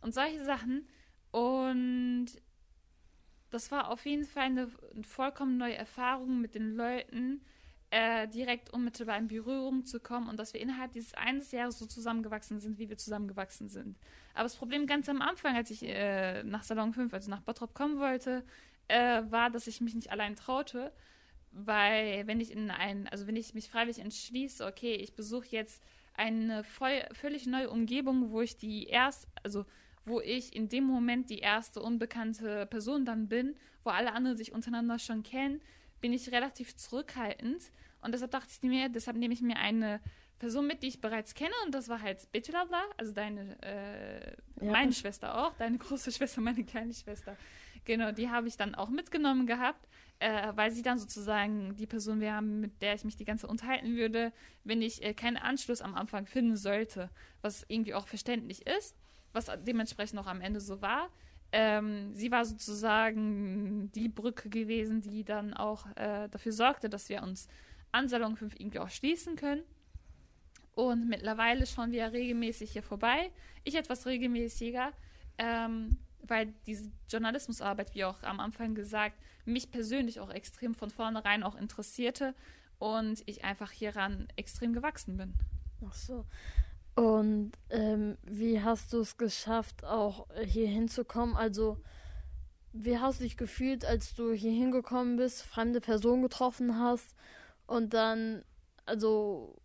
und 0.00 0.14
solche 0.14 0.44
Sachen. 0.44 0.88
Und 1.34 2.26
das 3.50 3.72
war 3.72 3.90
auf 3.90 4.06
jeden 4.06 4.24
Fall 4.24 4.44
eine, 4.44 4.70
vollkommen 5.02 5.56
neue 5.56 5.74
Erfahrung 5.74 6.40
mit 6.40 6.54
den 6.54 6.76
Leuten, 6.76 7.44
äh, 7.90 8.28
direkt 8.28 8.70
unmittelbar 8.70 9.18
in 9.18 9.26
Berührung 9.26 9.84
zu 9.84 9.98
kommen 9.98 10.28
und 10.28 10.38
dass 10.38 10.54
wir 10.54 10.60
innerhalb 10.60 10.92
dieses 10.92 11.12
eines 11.14 11.50
Jahres 11.50 11.80
so 11.80 11.86
zusammengewachsen 11.86 12.60
sind, 12.60 12.78
wie 12.78 12.88
wir 12.88 12.98
zusammengewachsen 12.98 13.68
sind. 13.68 13.98
Aber 14.34 14.44
das 14.44 14.54
Problem 14.54 14.86
ganz 14.86 15.08
am 15.08 15.20
Anfang, 15.22 15.56
als 15.56 15.72
ich 15.72 15.82
äh, 15.82 16.44
nach 16.44 16.62
Salon 16.62 16.92
5, 16.92 17.12
also 17.12 17.28
nach 17.30 17.40
Bottrop 17.40 17.74
kommen 17.74 17.98
wollte, 17.98 18.44
äh, 18.86 19.22
war, 19.28 19.50
dass 19.50 19.66
ich 19.66 19.80
mich 19.80 19.96
nicht 19.96 20.12
allein 20.12 20.36
traute, 20.36 20.92
weil 21.50 22.28
wenn 22.28 22.38
ich 22.38 22.52
in 22.52 22.70
ein, 22.70 23.08
also 23.08 23.26
wenn 23.26 23.34
ich 23.34 23.54
mich 23.54 23.70
freiwillig 23.70 23.98
entschließe, 23.98 24.64
okay, 24.64 24.94
ich 24.94 25.16
besuche 25.16 25.48
jetzt 25.50 25.82
eine 26.14 26.62
voll, 26.62 27.04
völlig 27.10 27.46
neue 27.46 27.70
Umgebung, 27.70 28.30
wo 28.30 28.40
ich 28.40 28.56
die 28.56 28.84
erst, 28.84 29.26
also 29.42 29.66
wo 30.04 30.20
ich 30.20 30.54
in 30.54 30.68
dem 30.68 30.84
Moment 30.84 31.30
die 31.30 31.38
erste 31.38 31.80
unbekannte 31.80 32.66
Person 32.66 33.04
dann 33.04 33.28
bin, 33.28 33.56
wo 33.82 33.90
alle 33.90 34.12
anderen 34.12 34.36
sich 34.36 34.52
untereinander 34.52 34.98
schon 34.98 35.22
kennen, 35.22 35.60
bin 36.00 36.12
ich 36.12 36.30
relativ 36.32 36.76
zurückhaltend. 36.76 37.62
Und 38.02 38.12
deshalb 38.12 38.30
dachte 38.30 38.50
ich 38.50 38.68
mir, 38.68 38.88
deshalb 38.88 39.16
nehme 39.16 39.32
ich 39.32 39.40
mir 39.40 39.56
eine 39.56 40.00
Person 40.38 40.66
mit, 40.66 40.82
die 40.82 40.88
ich 40.88 41.00
bereits 41.00 41.34
kenne, 41.34 41.54
und 41.64 41.74
das 41.74 41.88
war 41.88 42.02
halt 42.02 42.30
Betulabla, 42.32 42.82
also 42.98 43.12
deine, 43.12 43.56
äh, 43.62 44.30
ja. 44.60 44.72
meine 44.72 44.92
Schwester 44.92 45.38
auch, 45.38 45.54
deine 45.54 45.78
große 45.78 46.12
Schwester, 46.12 46.42
meine 46.42 46.64
kleine 46.64 46.92
Schwester. 46.92 47.36
Genau, 47.86 48.12
die 48.12 48.28
habe 48.28 48.48
ich 48.48 48.56
dann 48.56 48.74
auch 48.74 48.90
mitgenommen 48.90 49.46
gehabt, 49.46 49.88
äh, 50.18 50.52
weil 50.54 50.70
sie 50.70 50.82
dann 50.82 50.98
sozusagen 50.98 51.76
die 51.76 51.86
Person 51.86 52.20
wäre, 52.20 52.42
mit 52.42 52.82
der 52.82 52.94
ich 52.94 53.04
mich 53.04 53.16
die 53.16 53.24
ganze 53.24 53.46
unterhalten 53.46 53.94
würde, 53.96 54.32
wenn 54.64 54.82
ich 54.82 55.02
äh, 55.02 55.14
keinen 55.14 55.36
Anschluss 55.36 55.80
am 55.80 55.94
Anfang 55.94 56.26
finden 56.26 56.56
sollte, 56.56 57.10
was 57.40 57.64
irgendwie 57.68 57.94
auch 57.94 58.06
verständlich 58.06 58.66
ist 58.66 58.96
was 59.34 59.50
dementsprechend 59.66 60.18
auch 60.18 60.26
am 60.26 60.40
Ende 60.40 60.60
so 60.60 60.80
war. 60.80 61.10
Ähm, 61.52 62.14
sie 62.14 62.30
war 62.30 62.44
sozusagen 62.44 63.92
die 63.92 64.08
Brücke 64.08 64.48
gewesen, 64.48 65.02
die 65.02 65.24
dann 65.24 65.54
auch 65.54 65.86
äh, 65.96 66.28
dafür 66.28 66.52
sorgte, 66.52 66.88
dass 66.88 67.08
wir 67.08 67.22
uns 67.22 67.48
an 67.92 68.08
Salon 68.08 68.36
5 68.36 68.54
irgendwie 68.58 68.80
auch 68.80 68.90
schließen 68.90 69.36
können. 69.36 69.62
Und 70.74 71.08
mittlerweile 71.08 71.66
schauen 71.66 71.92
wir 71.92 72.00
ja 72.00 72.06
regelmäßig 72.08 72.72
hier 72.72 72.82
vorbei. 72.82 73.30
Ich 73.62 73.76
etwas 73.76 74.06
regelmäßiger, 74.06 74.92
ähm, 75.38 75.98
weil 76.22 76.52
diese 76.66 76.90
Journalismusarbeit, 77.08 77.94
wie 77.94 78.04
auch 78.04 78.22
am 78.24 78.40
Anfang 78.40 78.74
gesagt, 78.74 79.16
mich 79.44 79.70
persönlich 79.70 80.20
auch 80.20 80.30
extrem 80.30 80.74
von 80.74 80.90
vornherein 80.90 81.42
auch 81.42 81.54
interessierte 81.54 82.34
und 82.78 83.22
ich 83.26 83.44
einfach 83.44 83.70
hieran 83.70 84.26
extrem 84.36 84.72
gewachsen 84.72 85.16
bin. 85.16 85.34
Ach 85.86 85.94
so. 85.94 86.26
Und 86.94 87.52
ähm, 87.70 88.16
wie 88.22 88.62
hast 88.62 88.92
du 88.92 89.00
es 89.00 89.16
geschafft, 89.16 89.84
auch 89.84 90.28
hier 90.44 90.68
hinzukommen? 90.68 91.36
Also, 91.36 91.78
wie 92.72 92.98
hast 92.98 93.20
du 93.20 93.24
dich 93.24 93.36
gefühlt, 93.36 93.84
als 93.84 94.14
du 94.14 94.32
hier 94.32 94.52
hingekommen 94.52 95.16
bist, 95.16 95.42
fremde 95.42 95.80
Personen 95.80 96.22
getroffen 96.22 96.78
hast 96.78 97.14
und 97.66 97.94
dann, 97.94 98.44
also, 98.86 99.56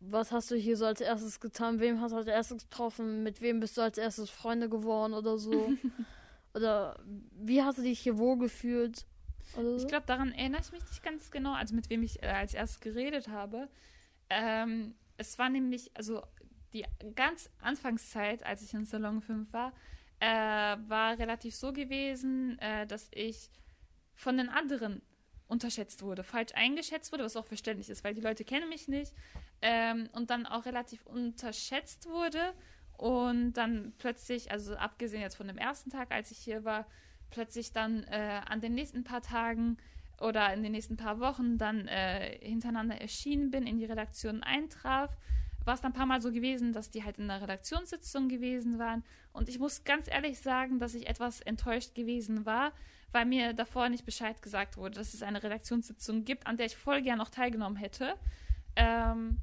was 0.00 0.32
hast 0.32 0.50
du 0.50 0.56
hier 0.56 0.78
so 0.78 0.86
als 0.86 1.02
erstes 1.02 1.40
getan? 1.40 1.80
Wem 1.80 2.00
hast 2.00 2.12
du 2.12 2.16
als 2.16 2.26
erstes 2.26 2.64
getroffen? 2.64 3.22
Mit 3.22 3.42
wem 3.42 3.60
bist 3.60 3.76
du 3.76 3.82
als 3.82 3.98
erstes 3.98 4.30
Freunde 4.30 4.70
geworden 4.70 5.12
oder 5.12 5.36
so? 5.36 5.72
oder 6.54 6.98
wie 7.34 7.62
hast 7.62 7.78
du 7.78 7.82
dich 7.82 8.00
hier 8.00 8.16
wohlgefühlt? 8.16 9.04
So? 9.54 9.76
Ich 9.76 9.86
glaube, 9.86 10.06
daran 10.06 10.32
erinnere 10.32 10.62
ich 10.62 10.72
mich 10.72 10.84
nicht 10.84 11.02
ganz 11.02 11.30
genau, 11.30 11.52
also 11.52 11.74
mit 11.74 11.90
wem 11.90 12.02
ich 12.02 12.22
äh, 12.22 12.28
als 12.28 12.54
erstes 12.54 12.80
geredet 12.80 13.28
habe. 13.28 13.68
Ähm, 14.30 14.94
es 15.18 15.38
war 15.38 15.50
nämlich, 15.50 15.90
also 15.94 16.22
die 16.72 16.84
ganz 17.14 17.50
Anfangszeit, 17.60 18.44
als 18.44 18.62
ich 18.62 18.74
in 18.74 18.84
Salon 18.84 19.20
5 19.20 19.52
war, 19.52 19.72
äh, 20.20 20.26
war 20.26 21.18
relativ 21.18 21.54
so 21.54 21.72
gewesen, 21.72 22.58
äh, 22.58 22.86
dass 22.86 23.08
ich 23.12 23.50
von 24.14 24.36
den 24.36 24.48
anderen 24.48 25.02
unterschätzt 25.48 26.02
wurde, 26.02 26.22
falsch 26.22 26.52
eingeschätzt 26.54 27.10
wurde, 27.12 27.24
was 27.24 27.36
auch 27.36 27.46
verständlich 27.46 27.90
ist, 27.90 28.04
weil 28.04 28.14
die 28.14 28.20
Leute 28.20 28.44
kennen 28.44 28.68
mich 28.68 28.86
nicht 28.86 29.12
ähm, 29.62 30.08
und 30.12 30.30
dann 30.30 30.46
auch 30.46 30.64
relativ 30.64 31.04
unterschätzt 31.06 32.08
wurde 32.08 32.54
und 32.96 33.54
dann 33.54 33.92
plötzlich, 33.98 34.52
also 34.52 34.76
abgesehen 34.76 35.22
jetzt 35.22 35.36
von 35.36 35.48
dem 35.48 35.58
ersten 35.58 35.90
Tag, 35.90 36.12
als 36.12 36.30
ich 36.30 36.38
hier 36.38 36.64
war, 36.64 36.86
plötzlich 37.30 37.72
dann 37.72 38.04
äh, 38.04 38.42
an 38.46 38.60
den 38.60 38.74
nächsten 38.74 39.02
paar 39.02 39.22
Tagen 39.22 39.78
oder 40.20 40.52
in 40.52 40.62
den 40.62 40.72
nächsten 40.72 40.96
paar 40.96 41.18
Wochen 41.18 41.58
dann 41.58 41.88
äh, 41.88 42.38
hintereinander 42.46 43.00
erschienen 43.00 43.50
bin, 43.50 43.66
in 43.66 43.78
die 43.78 43.86
Redaktion 43.86 44.42
eintraf 44.42 45.16
war 45.64 45.74
es 45.74 45.80
dann 45.80 45.92
ein 45.92 45.94
paar 45.94 46.06
Mal 46.06 46.22
so 46.22 46.32
gewesen, 46.32 46.72
dass 46.72 46.90
die 46.90 47.04
halt 47.04 47.18
in 47.18 47.30
einer 47.30 47.42
Redaktionssitzung 47.42 48.28
gewesen 48.28 48.78
waren. 48.78 49.04
Und 49.32 49.48
ich 49.48 49.58
muss 49.58 49.84
ganz 49.84 50.08
ehrlich 50.08 50.40
sagen, 50.40 50.78
dass 50.78 50.94
ich 50.94 51.08
etwas 51.08 51.40
enttäuscht 51.40 51.94
gewesen 51.94 52.46
war, 52.46 52.72
weil 53.12 53.26
mir 53.26 53.52
davor 53.52 53.88
nicht 53.88 54.04
Bescheid 54.04 54.40
gesagt 54.42 54.76
wurde, 54.76 54.96
dass 54.96 55.14
es 55.14 55.22
eine 55.22 55.42
Redaktionssitzung 55.42 56.24
gibt, 56.24 56.46
an 56.46 56.56
der 56.56 56.66
ich 56.66 56.76
voll 56.76 57.02
gern 57.02 57.18
noch 57.18 57.30
teilgenommen 57.30 57.76
hätte. 57.76 58.14
Ähm, 58.76 59.38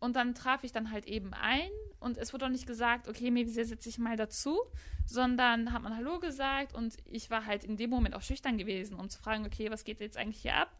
und 0.00 0.16
dann 0.16 0.34
traf 0.34 0.62
ich 0.64 0.72
dann 0.72 0.90
halt 0.90 1.06
eben 1.06 1.32
ein 1.34 1.70
und 1.98 2.18
es 2.18 2.32
wurde 2.32 2.46
auch 2.46 2.50
nicht 2.50 2.66
gesagt, 2.66 3.08
okay, 3.08 3.30
mir 3.30 3.48
setze 3.48 3.88
ich 3.88 3.98
mal 3.98 4.16
dazu, 4.16 4.58
sondern 5.06 5.72
hat 5.72 5.82
man 5.82 5.96
Hallo 5.96 6.20
gesagt 6.20 6.74
und 6.74 6.96
ich 7.04 7.30
war 7.30 7.46
halt 7.46 7.64
in 7.64 7.76
dem 7.76 7.90
Moment 7.90 8.14
auch 8.14 8.22
schüchtern 8.22 8.58
gewesen, 8.58 8.98
um 8.98 9.08
zu 9.08 9.18
fragen, 9.18 9.44
okay, 9.44 9.70
was 9.70 9.84
geht 9.84 10.00
jetzt 10.00 10.16
eigentlich 10.16 10.42
hier 10.42 10.54
ab? 10.54 10.70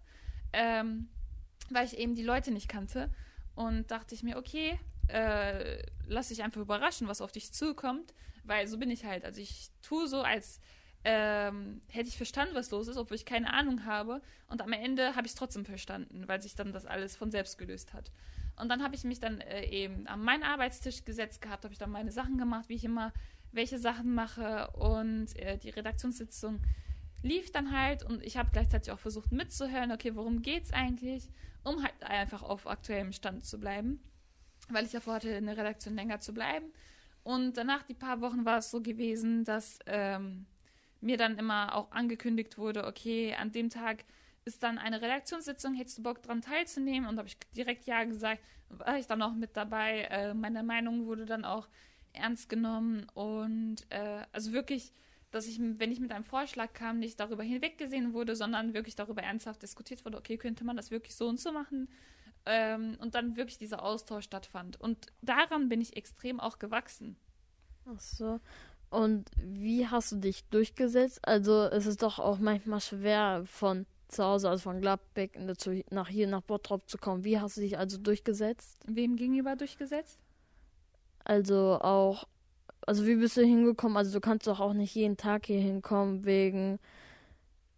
Ähm, 0.52 1.08
weil 1.70 1.84
ich 1.84 1.98
eben 1.98 2.14
die 2.14 2.22
Leute 2.22 2.52
nicht 2.52 2.68
kannte 2.68 3.10
und 3.58 3.90
dachte 3.90 4.14
ich 4.14 4.22
mir, 4.22 4.36
okay, 4.36 4.78
äh, 5.08 5.82
lass 6.06 6.28
dich 6.28 6.44
einfach 6.44 6.60
überraschen, 6.60 7.08
was 7.08 7.20
auf 7.20 7.32
dich 7.32 7.52
zukommt, 7.52 8.14
weil 8.44 8.68
so 8.68 8.78
bin 8.78 8.88
ich 8.88 9.04
halt. 9.04 9.24
Also 9.24 9.40
ich 9.40 9.70
tue 9.82 10.06
so, 10.06 10.22
als 10.22 10.60
ähm, 11.02 11.82
hätte 11.88 12.08
ich 12.08 12.16
verstanden, 12.16 12.54
was 12.54 12.70
los 12.70 12.86
ist, 12.86 12.96
obwohl 12.96 13.16
ich 13.16 13.24
keine 13.24 13.52
Ahnung 13.52 13.84
habe. 13.84 14.22
Und 14.46 14.62
am 14.62 14.72
Ende 14.72 15.16
habe 15.16 15.26
ich 15.26 15.32
es 15.32 15.34
trotzdem 15.34 15.64
verstanden, 15.64 16.28
weil 16.28 16.40
sich 16.40 16.54
dann 16.54 16.72
das 16.72 16.86
alles 16.86 17.16
von 17.16 17.32
selbst 17.32 17.58
gelöst 17.58 17.94
hat. 17.94 18.12
Und 18.60 18.68
dann 18.68 18.80
habe 18.80 18.94
ich 18.94 19.02
mich 19.02 19.18
dann 19.18 19.40
äh, 19.40 19.64
eben 19.66 20.06
an 20.06 20.22
meinen 20.22 20.44
Arbeitstisch 20.44 21.04
gesetzt 21.04 21.42
gehabt, 21.42 21.64
habe 21.64 21.72
ich 21.72 21.80
dann 21.80 21.90
meine 21.90 22.12
Sachen 22.12 22.38
gemacht, 22.38 22.68
wie 22.68 22.74
ich 22.74 22.84
immer 22.84 23.12
welche 23.50 23.80
Sachen 23.80 24.14
mache. 24.14 24.70
Und 24.70 25.36
äh, 25.36 25.58
die 25.58 25.70
Redaktionssitzung 25.70 26.60
lief 27.22 27.50
dann 27.50 27.72
halt 27.76 28.02
und 28.02 28.22
ich 28.24 28.36
habe 28.36 28.50
gleichzeitig 28.52 28.92
auch 28.92 28.98
versucht 28.98 29.32
mitzuhören, 29.32 29.92
okay, 29.92 30.14
worum 30.14 30.42
geht's 30.42 30.72
eigentlich, 30.72 31.28
um 31.64 31.82
halt 31.82 32.02
einfach 32.02 32.42
auf 32.42 32.66
aktuellem 32.66 33.12
Stand 33.12 33.44
zu 33.44 33.58
bleiben, 33.58 34.00
weil 34.68 34.84
ich 34.84 34.92
ja 34.92 35.00
vorhatte, 35.00 35.30
in 35.30 35.46
der 35.46 35.56
Redaktion 35.56 35.94
länger 35.94 36.20
zu 36.20 36.32
bleiben. 36.32 36.66
Und 37.24 37.56
danach, 37.56 37.82
die 37.82 37.94
paar 37.94 38.20
Wochen, 38.20 38.44
war 38.44 38.58
es 38.58 38.70
so 38.70 38.80
gewesen, 38.80 39.44
dass 39.44 39.78
ähm, 39.86 40.46
mir 41.00 41.16
dann 41.16 41.36
immer 41.38 41.74
auch 41.74 41.90
angekündigt 41.90 42.58
wurde, 42.58 42.86
okay, 42.86 43.34
an 43.34 43.52
dem 43.52 43.70
Tag 43.70 44.04
ist 44.44 44.62
dann 44.62 44.78
eine 44.78 45.02
Redaktionssitzung, 45.02 45.74
hättest 45.74 45.98
du 45.98 46.02
Bock 46.02 46.22
dran 46.22 46.40
teilzunehmen? 46.40 47.08
Und 47.08 47.18
habe 47.18 47.28
ich 47.28 47.38
direkt 47.54 47.84
ja 47.84 48.04
gesagt, 48.04 48.40
war 48.70 48.96
ich 48.98 49.06
dann 49.06 49.22
auch 49.22 49.34
mit 49.34 49.56
dabei. 49.56 50.02
Äh, 50.10 50.34
meine 50.34 50.62
Meinung 50.62 51.06
wurde 51.06 51.26
dann 51.26 51.44
auch 51.44 51.68
ernst 52.14 52.48
genommen 52.48 53.06
und 53.14 53.76
äh, 53.90 54.22
also 54.32 54.52
wirklich, 54.52 54.92
dass 55.30 55.46
ich, 55.46 55.58
wenn 55.60 55.92
ich 55.92 56.00
mit 56.00 56.12
einem 56.12 56.24
Vorschlag 56.24 56.72
kam, 56.72 56.98
nicht 56.98 57.20
darüber 57.20 57.42
hinweggesehen 57.42 58.12
wurde, 58.12 58.36
sondern 58.36 58.74
wirklich 58.74 58.96
darüber 58.96 59.22
ernsthaft 59.22 59.62
diskutiert 59.62 60.04
wurde, 60.04 60.18
okay, 60.18 60.38
könnte 60.38 60.64
man 60.64 60.76
das 60.76 60.90
wirklich 60.90 61.14
so 61.14 61.28
und 61.28 61.38
so 61.38 61.52
machen? 61.52 61.88
Ähm, 62.46 62.96
und 63.00 63.14
dann 63.14 63.36
wirklich 63.36 63.58
dieser 63.58 63.82
Austausch 63.82 64.24
stattfand. 64.24 64.80
Und 64.80 65.06
daran 65.20 65.68
bin 65.68 65.80
ich 65.80 65.96
extrem 65.96 66.40
auch 66.40 66.58
gewachsen. 66.58 67.16
Ach 67.86 68.00
so. 68.00 68.40
Und 68.90 69.30
wie 69.36 69.86
hast 69.86 70.12
du 70.12 70.16
dich 70.16 70.44
durchgesetzt? 70.48 71.20
Also 71.22 71.64
es 71.64 71.86
ist 71.86 72.02
doch 72.02 72.18
auch 72.18 72.38
manchmal 72.38 72.80
schwer 72.80 73.42
von 73.46 73.86
zu 74.08 74.24
Hause, 74.24 74.48
also 74.48 74.62
von 74.62 74.80
Gladbeck 74.80 75.38
nach 75.90 76.08
hier 76.08 76.26
nach 76.26 76.40
Bottrop 76.40 76.88
zu 76.88 76.96
kommen. 76.96 77.24
Wie 77.24 77.38
hast 77.38 77.58
du 77.58 77.60
dich 77.60 77.78
also 77.78 77.98
durchgesetzt? 77.98 78.80
Wem 78.86 79.16
gegenüber 79.16 79.56
durchgesetzt? 79.56 80.18
Also 81.24 81.78
auch, 81.80 82.26
also 82.88 83.06
wie 83.06 83.16
bist 83.16 83.36
du 83.36 83.42
hingekommen? 83.42 83.96
Also 83.96 84.12
du 84.12 84.20
kannst 84.20 84.46
doch 84.46 84.60
auch 84.60 84.72
nicht 84.72 84.94
jeden 84.94 85.16
Tag 85.16 85.46
hier 85.46 85.60
hinkommen 85.60 86.24
wegen 86.24 86.78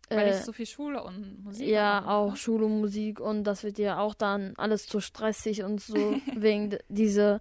weil 0.08 0.26
äh, 0.26 0.30
ich 0.30 0.36
so 0.44 0.52
viel 0.52 0.66
Schule 0.66 1.02
und 1.02 1.44
Musik 1.44 1.68
Ja, 1.68 2.02
habe. 2.04 2.10
auch 2.10 2.36
Schule 2.36 2.64
und 2.66 2.80
Musik 2.80 3.20
und 3.20 3.44
das 3.44 3.62
wird 3.62 3.78
ja 3.78 3.98
auch 4.00 4.14
dann 4.14 4.54
alles 4.56 4.86
zu 4.86 5.00
stressig 5.00 5.62
und 5.62 5.80
so 5.80 6.20
wegen 6.34 6.76
diese 6.88 7.40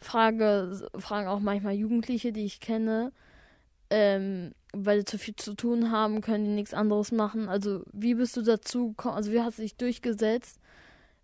Frage 0.00 0.88
fragen 0.96 1.26
auch 1.26 1.40
manchmal 1.40 1.74
Jugendliche, 1.74 2.32
die 2.32 2.44
ich 2.44 2.60
kenne, 2.60 3.10
ähm, 3.90 4.52
weil 4.72 4.98
sie 5.00 5.04
zu 5.06 5.18
viel 5.18 5.34
zu 5.34 5.54
tun 5.54 5.90
haben, 5.90 6.20
können 6.20 6.44
die 6.44 6.52
nichts 6.52 6.72
anderes 6.74 7.10
machen. 7.10 7.48
Also 7.48 7.82
wie 7.92 8.14
bist 8.14 8.36
du 8.36 8.42
dazu 8.42 8.90
gekommen? 8.90 9.16
Also 9.16 9.32
wie 9.32 9.40
hast 9.40 9.58
du 9.58 9.62
dich 9.62 9.76
durchgesetzt, 9.76 10.60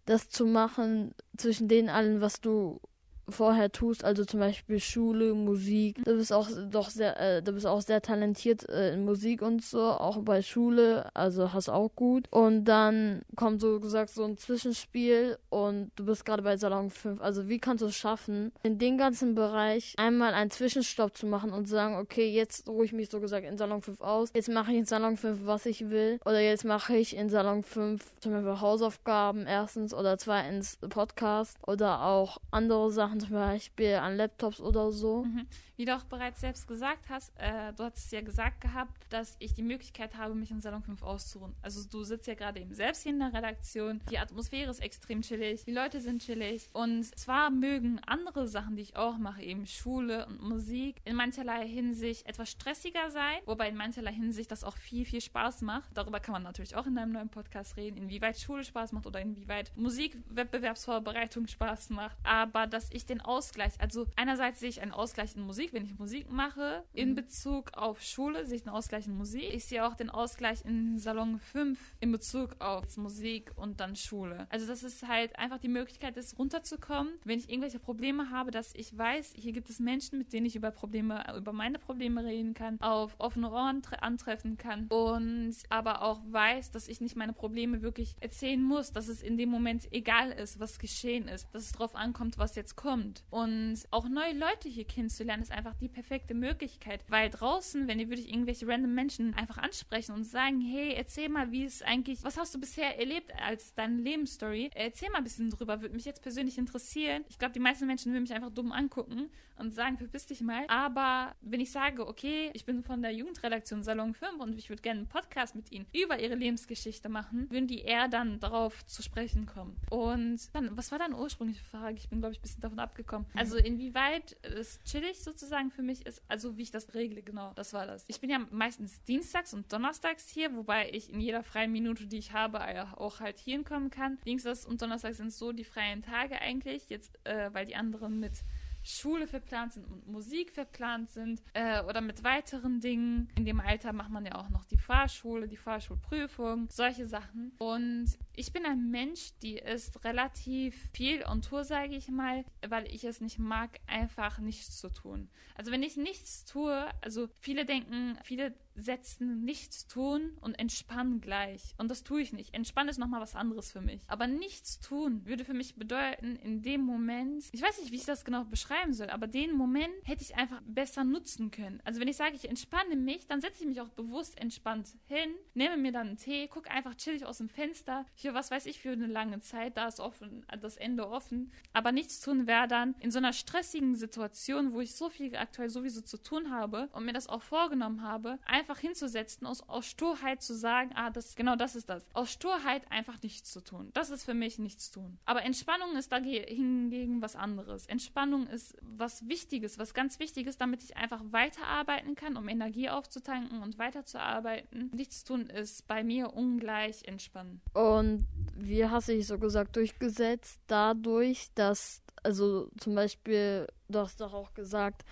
das 0.06 0.28
zu 0.28 0.44
machen 0.46 1.14
zwischen 1.36 1.68
den 1.68 1.88
allen, 1.88 2.20
was 2.20 2.40
du 2.40 2.80
vorher 3.28 3.70
tust, 3.72 4.04
also 4.04 4.24
zum 4.24 4.40
Beispiel 4.40 4.80
Schule, 4.80 5.34
Musik. 5.34 6.02
Du 6.04 6.16
bist 6.16 6.32
auch 6.32 6.48
doch 6.70 6.90
sehr, 6.90 7.18
äh, 7.20 7.42
du 7.42 7.52
bist 7.52 7.66
auch 7.66 7.80
sehr 7.80 8.02
talentiert 8.02 8.68
äh, 8.68 8.94
in 8.94 9.04
Musik 9.04 9.42
und 9.42 9.62
so, 9.62 9.82
auch 9.82 10.18
bei 10.22 10.42
Schule, 10.42 11.08
also 11.14 11.52
hast 11.52 11.68
auch 11.68 11.90
gut. 11.94 12.26
Und 12.30 12.64
dann 12.64 13.22
kommt 13.36 13.60
so 13.60 13.80
gesagt 13.80 14.10
so 14.10 14.24
ein 14.24 14.36
Zwischenspiel 14.36 15.38
und 15.50 15.90
du 15.96 16.04
bist 16.04 16.24
gerade 16.24 16.42
bei 16.42 16.56
Salon 16.56 16.90
5. 16.90 17.20
Also 17.20 17.48
wie 17.48 17.58
kannst 17.58 17.82
du 17.82 17.86
es 17.86 17.96
schaffen, 17.96 18.52
in 18.62 18.78
den 18.78 18.98
ganzen 18.98 19.34
Bereich 19.34 19.94
einmal 19.96 20.34
einen 20.34 20.50
Zwischenstopp 20.50 21.16
zu 21.16 21.26
machen 21.26 21.52
und 21.52 21.66
zu 21.66 21.72
sagen, 21.72 21.96
okay, 21.96 22.28
jetzt 22.30 22.68
ruhe 22.68 22.84
ich 22.84 22.92
mich 22.92 23.10
so 23.10 23.20
gesagt 23.20 23.46
in 23.46 23.58
Salon 23.58 23.82
5 23.82 24.00
aus, 24.00 24.30
jetzt 24.34 24.48
mache 24.48 24.72
ich 24.72 24.78
in 24.78 24.84
Salon 24.84 25.16
5, 25.16 25.40
was 25.44 25.66
ich 25.66 25.90
will. 25.90 26.18
Oder 26.24 26.40
jetzt 26.40 26.64
mache 26.64 26.96
ich 26.96 27.16
in 27.16 27.28
Salon 27.28 27.62
5 27.62 28.02
zum 28.20 28.32
Beispiel 28.32 28.60
Hausaufgaben 28.60 29.46
erstens 29.46 29.94
oder 29.94 30.18
zweitens 30.18 30.78
Podcast 30.88 31.58
oder 31.66 32.04
auch 32.04 32.38
andere 32.50 32.90
Sachen 32.90 33.13
Sachen, 33.14 33.21
zum 33.21 33.30
Beispiel 33.30 33.94
an 33.94 34.16
Laptops 34.16 34.61
oder 34.61 34.92
so. 34.92 35.25
Mhm. 35.25 35.47
Wie 35.76 35.84
du 35.84 35.96
auch 35.96 36.04
bereits 36.04 36.40
selbst 36.40 36.68
gesagt 36.68 37.08
hast, 37.08 37.32
äh, 37.36 37.72
du 37.72 37.84
hast 37.84 38.12
ja 38.12 38.20
gesagt 38.20 38.60
gehabt, 38.60 39.06
dass 39.10 39.36
ich 39.40 39.54
die 39.54 39.62
Möglichkeit 39.62 40.16
habe, 40.16 40.34
mich 40.34 40.50
in 40.52 40.60
Salon 40.60 40.82
5 40.82 41.02
auszuruhen. 41.02 41.54
Also 41.62 41.88
du 41.88 42.04
sitzt 42.04 42.28
ja 42.28 42.34
gerade 42.34 42.60
eben 42.60 42.74
selbst 42.74 43.02
hier 43.02 43.12
in 43.12 43.18
der 43.18 43.32
Redaktion. 43.32 44.00
Die 44.10 44.18
Atmosphäre 44.18 44.70
ist 44.70 44.80
extrem 44.80 45.22
chillig, 45.22 45.64
die 45.64 45.72
Leute 45.72 46.00
sind 46.00 46.22
chillig. 46.22 46.70
Und 46.72 47.04
zwar 47.18 47.50
mögen 47.50 48.00
andere 48.06 48.46
Sachen, 48.46 48.76
die 48.76 48.82
ich 48.82 48.96
auch 48.96 49.18
mache, 49.18 49.42
eben 49.42 49.66
Schule 49.66 50.26
und 50.26 50.42
Musik, 50.42 51.00
in 51.04 51.16
mancherlei 51.16 51.66
Hinsicht 51.66 52.26
etwas 52.26 52.50
stressiger 52.50 53.10
sein, 53.10 53.40
wobei 53.44 53.68
in 53.68 53.76
mancherlei 53.76 54.12
Hinsicht 54.12 54.52
das 54.52 54.62
auch 54.62 54.76
viel, 54.76 55.04
viel 55.04 55.20
Spaß 55.20 55.62
macht. 55.62 55.90
Darüber 55.94 56.20
kann 56.20 56.34
man 56.34 56.42
natürlich 56.44 56.76
auch 56.76 56.86
in 56.86 56.96
einem 56.98 57.12
neuen 57.12 57.30
Podcast 57.30 57.76
reden, 57.76 57.96
inwieweit 57.96 58.38
Schule 58.38 58.64
Spaß 58.64 58.92
macht 58.92 59.06
oder 59.06 59.20
inwieweit 59.20 59.72
Musikwettbewerbsvorbereitung 59.76 61.48
Spaß 61.48 61.90
macht. 61.90 62.16
Aber 62.22 62.66
dass 62.68 62.90
ich 62.92 63.06
den 63.06 63.20
Ausgleich, 63.20 63.72
also 63.80 64.06
einerseits 64.14 64.60
sehe 64.60 64.68
ich 64.68 64.80
einen 64.80 64.92
Ausgleich 64.92 65.34
in 65.34 65.42
Musik, 65.42 65.63
Musik, 65.64 65.73
wenn 65.73 65.85
ich 65.85 65.99
Musik 65.99 66.30
mache, 66.30 66.85
in 66.92 67.11
mhm. 67.11 67.14
Bezug 67.14 67.73
auf 67.75 68.02
Schule 68.02 68.47
sehe 68.47 68.56
ich 68.56 68.64
den 68.64 68.71
Ausgleich 68.71 69.06
in 69.06 69.16
Musik. 69.16 69.44
Ich 69.52 69.64
sehe 69.64 69.87
auch 69.87 69.94
den 69.94 70.11
Ausgleich 70.11 70.62
in 70.64 70.99
Salon 70.99 71.38
5 71.38 71.78
in 72.00 72.12
Bezug 72.12 72.56
auf 72.59 72.97
Musik 72.99 73.50
und 73.56 73.80
dann 73.80 73.97
Schule. 73.97 74.47
Also 74.50 74.66
das 74.66 74.83
ist 74.83 75.09
halt 75.09 75.38
einfach 75.38 75.59
die 75.59 75.68
Möglichkeit, 75.68 76.18
ist 76.18 76.38
runterzukommen, 76.38 77.14
wenn 77.25 77.38
ich 77.38 77.49
irgendwelche 77.49 77.78
Probleme 77.78 78.30
habe, 78.30 78.50
dass 78.50 78.75
ich 78.75 78.97
weiß, 78.97 79.33
hier 79.37 79.52
gibt 79.52 79.71
es 79.71 79.80
Menschen, 79.80 80.18
mit 80.18 80.35
denen 80.35 80.44
ich 80.44 80.54
über 80.54 80.71
Probleme, 80.71 81.25
über 81.35 81.52
meine 81.54 81.78
Probleme 81.78 82.25
reden 82.25 82.52
kann, 82.52 82.78
auf 82.80 83.14
offene 83.18 83.50
Ohren 83.50 83.80
antreffen 84.00 84.59
kann 84.59 84.88
und 84.88 85.54
aber 85.71 86.02
auch 86.02 86.21
weiß, 86.28 86.73
dass 86.73 86.88
ich 86.88 87.00
nicht 87.00 87.16
meine 87.16 87.33
Probleme 87.33 87.80
wirklich 87.80 88.16
erzählen 88.21 88.62
muss, 88.62 88.92
dass 88.92 89.09
es 89.09 89.23
in 89.23 89.38
dem 89.38 89.49
Moment 89.49 89.90
egal 89.92 90.30
ist, 90.30 90.61
was 90.61 90.78
geschehen 90.78 91.26
ist, 91.28 91.49
dass 91.54 91.62
es 91.62 91.73
darauf 91.73 91.94
ankommt, 91.94 92.37
was 92.37 92.54
jetzt 92.54 92.76
kommt. 92.76 93.25
Und 93.30 93.78
auch 93.90 94.09
neue 94.09 94.35
Leute 94.35 94.68
hier 94.68 94.85
kennenzulernen, 94.85 95.42
ist 95.42 95.53
einfach 95.54 95.75
die 95.75 95.88
perfekte 95.88 96.34
Möglichkeit. 96.34 97.04
Weil 97.08 97.30
draußen, 97.30 97.88
wenn 97.88 97.99
ihr 97.99 98.08
würde 98.08 98.20
ich 98.20 98.28
irgendwelche 98.28 98.66
random 98.66 98.94
Menschen 98.94 99.34
einfach 99.34 99.58
ansprechen 99.58 100.12
und 100.12 100.25
sagen, 100.25 100.61
hey, 100.61 100.94
erzähl 100.94 101.28
mal, 101.28 101.52
wie 101.52 101.64
es 101.64 101.82
eigentlich, 101.82 102.23
was 102.23 102.37
hast 102.37 102.54
du 102.54 102.61
bisher 102.61 102.99
erlebt 102.99 103.32
als 103.40 103.75
deine 103.75 104.00
Lebensstory? 104.00 104.70
Erzähl 104.75 105.11
mal 105.11 105.18
ein 105.18 105.25
bisschen 105.25 105.50
drüber, 105.50 105.80
würde 105.80 105.94
mich 105.94 106.04
jetzt 106.04 106.23
persönlich 106.23 106.58
interessieren. 106.58 107.25
Ich 107.28 107.38
glaube, 107.38 107.54
die 107.54 107.61
meisten 107.61 107.87
Menschen 107.87 108.12
würden 108.12 108.23
mich 108.23 108.34
einfach 108.34 108.50
dumm 108.50 108.73
angucken 108.73 109.30
und 109.56 109.73
sagen, 109.73 109.96
verpiss 109.96 110.26
dich 110.26 110.40
mal. 110.40 110.64
Aber 110.68 111.34
wenn 111.40 111.61
ich 111.61 111.70
sage, 111.70 112.06
okay, 112.06 112.50
ich 112.54 112.64
bin 112.64 112.82
von 112.82 113.02
der 113.02 113.12
Jugendredaktion 113.12 113.82
Salon 113.82 114.14
5 114.14 114.40
und 114.40 114.58
ich 114.58 114.68
würde 114.68 114.82
gerne 114.82 115.00
einen 115.00 115.08
Podcast 115.08 115.54
mit 115.54 115.70
ihnen 115.70 115.87
über 115.92 116.18
ihre 116.18 116.34
Lebensgeschichte 116.34 117.08
machen, 117.08 117.49
würden 117.50 117.68
die 117.68 117.82
eher 117.82 118.08
dann 118.08 118.40
darauf 118.40 118.84
zu 118.87 119.02
sprechen 119.02 119.46
kommen. 119.46 119.76
Und 119.90 120.40
dann, 120.54 120.76
was 120.76 120.90
war 120.90 120.99
deine 120.99 121.16
ursprüngliche 121.16 121.62
Frage? 121.64 121.96
Ich 121.96 122.08
bin, 122.08 122.18
glaube 122.18 122.32
ich, 122.32 122.40
ein 122.40 122.42
bisschen 122.42 122.61
davon 122.61 122.80
abgekommen. 122.80 123.26
Also 123.37 123.56
inwieweit 123.56 124.32
ist 124.42 124.84
chillig 124.84 125.23
sozusagen 125.23 125.43
sozusagen 125.44 125.70
für 125.70 125.82
mich 125.82 126.06
ist, 126.06 126.22
also 126.28 126.56
wie 126.56 126.62
ich 126.62 126.70
das 126.70 126.94
regle, 126.94 127.22
genau, 127.22 127.52
das 127.54 127.72
war 127.72 127.86
das. 127.86 128.04
Ich 128.08 128.20
bin 128.20 128.30
ja 128.30 128.40
meistens 128.50 129.02
dienstags 129.04 129.54
und 129.54 129.72
donnerstags 129.72 130.28
hier, 130.28 130.54
wobei 130.56 130.90
ich 130.90 131.12
in 131.12 131.20
jeder 131.20 131.42
freien 131.42 131.70
Minute, 131.70 132.06
die 132.06 132.18
ich 132.18 132.32
habe, 132.32 132.60
auch 132.98 133.20
halt 133.20 133.38
hier 133.38 133.54
hinkommen 133.54 133.90
kann. 133.90 134.18
Dienstags 134.24 134.64
und 134.64 134.80
donnerstags 134.80 135.18
sind 135.18 135.32
so 135.32 135.52
die 135.52 135.64
freien 135.64 136.02
Tage 136.02 136.40
eigentlich, 136.40 136.88
jetzt, 136.88 137.18
äh, 137.24 137.52
weil 137.52 137.66
die 137.66 137.76
anderen 137.76 138.18
mit 138.20 138.42
Schule 138.84 139.26
verplant 139.26 139.72
sind 139.72 139.86
und 139.86 140.06
Musik 140.06 140.52
verplant 140.52 141.10
sind 141.10 141.42
äh, 141.54 141.82
oder 141.82 142.00
mit 142.00 142.22
weiteren 142.22 142.80
Dingen. 142.80 143.28
In 143.34 143.44
dem 143.44 143.60
Alter 143.60 143.92
macht 143.92 144.10
man 144.10 144.26
ja 144.26 144.34
auch 144.34 144.50
noch 144.50 144.64
die 144.66 144.78
Fahrschule, 144.78 145.48
die 145.48 145.56
Fahrschulprüfung, 145.56 146.68
solche 146.70 147.06
Sachen. 147.06 147.52
Und 147.58 148.06
ich 148.36 148.52
bin 148.52 148.66
ein 148.66 148.90
Mensch, 148.90 149.30
die 149.42 149.56
ist 149.56 150.04
relativ 150.04 150.76
viel 150.92 151.24
on 151.24 151.40
Tour, 151.40 151.64
sage 151.64 151.96
ich 151.96 152.08
mal, 152.08 152.44
weil 152.66 152.86
ich 152.92 153.04
es 153.04 153.20
nicht 153.20 153.38
mag, 153.38 153.80
einfach 153.86 154.38
nichts 154.38 154.78
zu 154.78 154.90
tun. 154.90 155.30
Also 155.54 155.72
wenn 155.72 155.82
ich 155.82 155.96
nichts 155.96 156.44
tue, 156.44 156.86
also 157.00 157.28
viele 157.40 157.64
denken, 157.64 158.18
viele 158.22 158.54
setzen, 158.74 159.44
nichts 159.44 159.86
tun 159.86 160.36
und 160.40 160.54
entspannen 160.58 161.20
gleich. 161.20 161.74
Und 161.78 161.90
das 161.90 162.02
tue 162.02 162.22
ich 162.22 162.32
nicht. 162.32 162.54
Entspannen 162.54 162.88
ist 162.88 162.98
nochmal 162.98 163.20
was 163.20 163.36
anderes 163.36 163.70
für 163.70 163.80
mich. 163.80 164.02
Aber 164.08 164.26
nichts 164.26 164.80
tun 164.80 165.24
würde 165.24 165.44
für 165.44 165.54
mich 165.54 165.76
bedeuten, 165.76 166.36
in 166.36 166.62
dem 166.62 166.82
Moment, 166.82 167.44
ich 167.52 167.62
weiß 167.62 167.80
nicht, 167.80 167.92
wie 167.92 167.96
ich 167.96 168.04
das 168.04 168.24
genau 168.24 168.44
beschreiben 168.74 168.92
soll, 168.92 169.10
aber 169.10 169.26
den 169.26 169.52
Moment 169.52 169.92
hätte 170.04 170.22
ich 170.22 170.36
einfach 170.36 170.60
besser 170.66 171.04
nutzen 171.04 171.50
können. 171.50 171.80
Also 171.84 172.00
wenn 172.00 172.08
ich 172.08 172.16
sage, 172.16 172.34
ich 172.34 172.48
entspanne 172.48 172.96
mich, 172.96 173.26
dann 173.26 173.40
setze 173.40 173.62
ich 173.62 173.68
mich 173.68 173.80
auch 173.80 173.88
bewusst 173.88 174.38
entspannt 174.40 174.88
hin, 175.06 175.34
nehme 175.54 175.76
mir 175.76 175.92
dann 175.92 176.08
einen 176.08 176.16
Tee, 176.16 176.48
gucke 176.48 176.70
einfach 176.70 176.94
chillig 176.94 177.24
aus 177.24 177.38
dem 177.38 177.48
Fenster, 177.48 178.06
für 178.14 178.34
was 178.34 178.50
weiß 178.50 178.66
ich, 178.66 178.80
für 178.80 178.90
eine 178.90 179.06
lange 179.06 179.40
Zeit, 179.40 179.76
da 179.76 179.86
ist 179.86 180.00
offen, 180.00 180.44
das 180.60 180.76
Ende 180.76 181.08
offen. 181.08 181.52
Aber 181.72 181.92
nichts 181.92 182.20
tun 182.20 182.46
wäre 182.46 182.68
dann 182.68 182.94
in 183.00 183.10
so 183.10 183.18
einer 183.18 183.32
stressigen 183.32 183.94
Situation, 183.94 184.72
wo 184.72 184.80
ich 184.80 184.94
so 184.94 185.08
viel 185.08 185.36
aktuell 185.36 185.68
sowieso 185.68 186.00
zu 186.00 186.18
tun 186.18 186.50
habe 186.50 186.88
und 186.92 187.04
mir 187.04 187.12
das 187.12 187.28
auch 187.28 187.42
vorgenommen 187.42 188.02
habe, 188.02 188.38
einfach 188.44 188.78
hinzusetzen, 188.78 189.46
aus, 189.46 189.68
aus 189.68 189.86
Sturheit 189.86 190.42
zu 190.42 190.54
sagen, 190.54 190.90
ah, 190.94 191.10
das, 191.10 191.36
genau 191.36 191.56
das 191.56 191.76
ist 191.76 191.88
das. 191.88 192.06
Aus 192.12 192.32
Sturheit 192.32 192.90
einfach 192.90 193.20
nichts 193.22 193.52
zu 193.52 193.62
tun. 193.62 193.90
Das 193.94 194.10
ist 194.10 194.24
für 194.24 194.34
mich 194.34 194.58
nichts 194.58 194.90
tun. 194.90 195.18
Aber 195.24 195.42
Entspannung 195.42 195.96
ist 195.96 196.12
dagegen 196.12 197.22
was 197.22 197.36
anderes. 197.36 197.86
Entspannung 197.86 198.46
ist 198.46 198.63
was 198.83 199.28
Wichtiges, 199.28 199.78
was 199.78 199.94
ganz 199.94 200.18
Wichtiges, 200.18 200.56
damit 200.56 200.83
ich 200.83 200.97
einfach 200.97 201.21
weiterarbeiten 201.30 202.14
kann, 202.14 202.37
um 202.37 202.49
Energie 202.49 202.88
aufzutanken 202.88 203.62
und 203.62 203.78
weiterzuarbeiten. 203.78 204.90
Nichts 204.94 205.25
tun 205.25 205.47
ist 205.47 205.87
bei 205.87 206.04
mir 206.04 206.35
ungleich 206.35 207.04
entspannen. 207.06 207.61
Und 207.73 208.26
wie 208.56 208.87
hast 208.87 209.09
du 209.09 209.12
dich 209.12 209.26
so 209.26 209.38
gesagt 209.38 209.76
durchgesetzt? 209.76 210.61
Dadurch, 210.66 211.49
dass, 211.54 212.02
also 212.23 212.68
zum 212.78 212.94
Beispiel, 212.94 213.66
du 213.88 213.99
hast 213.99 214.21
doch 214.21 214.33
auch 214.33 214.54
gesagt, 214.54 215.04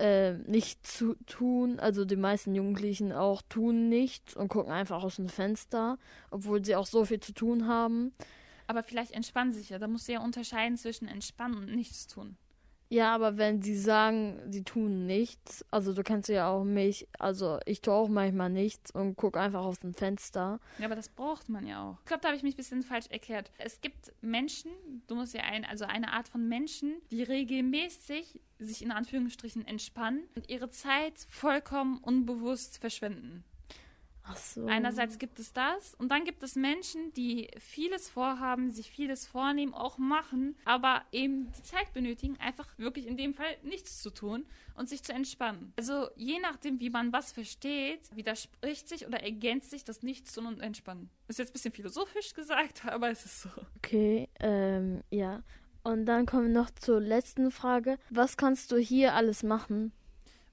äh, 0.00 0.32
nicht 0.46 0.86
zu 0.86 1.14
tun. 1.26 1.78
Also 1.78 2.04
die 2.04 2.16
meisten 2.16 2.54
Jugendlichen 2.54 3.12
auch 3.12 3.42
tun 3.42 3.88
nichts 3.88 4.34
und 4.34 4.48
gucken 4.48 4.72
einfach 4.72 5.02
aus 5.02 5.16
dem 5.16 5.28
Fenster, 5.28 5.98
obwohl 6.30 6.64
sie 6.64 6.74
auch 6.74 6.86
so 6.86 7.04
viel 7.04 7.20
zu 7.20 7.34
tun 7.34 7.66
haben. 7.66 8.12
Aber 8.66 8.82
vielleicht 8.82 9.12
entspannen 9.12 9.52
sich 9.52 9.70
ja. 9.70 9.78
Da 9.78 9.88
musst 9.88 10.08
du 10.08 10.12
ja 10.12 10.20
unterscheiden 10.20 10.76
zwischen 10.76 11.06
entspannen 11.06 11.58
und 11.58 11.74
nichts 11.74 12.06
tun. 12.06 12.36
Ja, 12.92 13.14
aber 13.14 13.38
wenn 13.38 13.62
sie 13.62 13.78
sagen, 13.78 14.40
sie 14.50 14.64
tun 14.64 15.06
nichts, 15.06 15.64
also 15.70 15.94
du 15.94 16.02
kennst 16.02 16.28
ja 16.28 16.50
auch 16.50 16.64
mich, 16.64 17.06
also 17.20 17.60
ich 17.64 17.80
tue 17.82 17.94
auch 17.94 18.08
manchmal 18.08 18.50
nichts 18.50 18.90
und 18.90 19.14
gucke 19.14 19.38
einfach 19.38 19.64
aus 19.64 19.78
dem 19.78 19.94
Fenster. 19.94 20.58
Ja, 20.78 20.86
aber 20.86 20.96
das 20.96 21.08
braucht 21.08 21.48
man 21.48 21.68
ja 21.68 21.88
auch. 21.88 21.98
Ich 22.00 22.06
glaube, 22.06 22.20
da 22.22 22.28
habe 22.28 22.36
ich 22.36 22.42
mich 22.42 22.54
ein 22.54 22.56
bisschen 22.56 22.82
falsch 22.82 23.06
erklärt. 23.08 23.52
Es 23.58 23.80
gibt 23.80 24.12
Menschen, 24.22 24.72
du 25.06 25.14
musst 25.14 25.34
ja 25.34 25.42
ein, 25.42 25.64
also 25.64 25.84
eine 25.84 26.12
Art 26.12 26.26
von 26.26 26.48
Menschen, 26.48 27.00
die 27.12 27.22
regelmäßig 27.22 28.40
sich 28.58 28.82
in 28.82 28.90
Anführungsstrichen 28.90 29.64
entspannen 29.68 30.24
und 30.34 30.50
ihre 30.50 30.70
Zeit 30.70 31.14
vollkommen 31.28 31.98
unbewusst 31.98 32.78
verschwenden. 32.78 33.44
So. 34.36 34.66
Einerseits 34.66 35.18
gibt 35.18 35.38
es 35.38 35.52
das 35.52 35.94
und 35.94 36.10
dann 36.10 36.24
gibt 36.24 36.42
es 36.42 36.56
Menschen, 36.56 37.12
die 37.14 37.48
vieles 37.58 38.08
vorhaben, 38.08 38.70
sich 38.70 38.90
vieles 38.90 39.26
vornehmen, 39.26 39.74
auch 39.74 39.98
machen, 39.98 40.56
aber 40.64 41.02
eben 41.12 41.50
die 41.52 41.62
Zeit 41.62 41.92
benötigen, 41.92 42.36
einfach 42.38 42.66
wirklich 42.78 43.06
in 43.06 43.16
dem 43.16 43.34
Fall 43.34 43.56
nichts 43.62 44.02
zu 44.02 44.10
tun 44.10 44.46
und 44.74 44.88
sich 44.88 45.02
zu 45.02 45.12
entspannen. 45.12 45.72
Also 45.76 46.08
je 46.16 46.38
nachdem, 46.40 46.80
wie 46.80 46.90
man 46.90 47.12
was 47.12 47.32
versteht, 47.32 48.00
widerspricht 48.14 48.88
sich 48.88 49.06
oder 49.06 49.22
ergänzt 49.22 49.70
sich 49.70 49.84
das 49.84 50.02
Nichtstun 50.02 50.46
und 50.46 50.60
Entspannen. 50.60 51.10
Ist 51.28 51.38
jetzt 51.38 51.50
ein 51.50 51.52
bisschen 51.52 51.72
philosophisch 51.72 52.34
gesagt, 52.34 52.84
aber 52.86 53.10
es 53.10 53.24
ist 53.24 53.42
so. 53.42 53.50
Okay, 53.76 54.28
ähm, 54.40 55.02
ja. 55.10 55.42
Und 55.82 56.04
dann 56.06 56.26
kommen 56.26 56.52
wir 56.52 56.60
noch 56.60 56.70
zur 56.70 57.00
letzten 57.00 57.50
Frage. 57.50 57.98
Was 58.10 58.36
kannst 58.36 58.70
du 58.72 58.76
hier 58.76 59.14
alles 59.14 59.42
machen? 59.42 59.92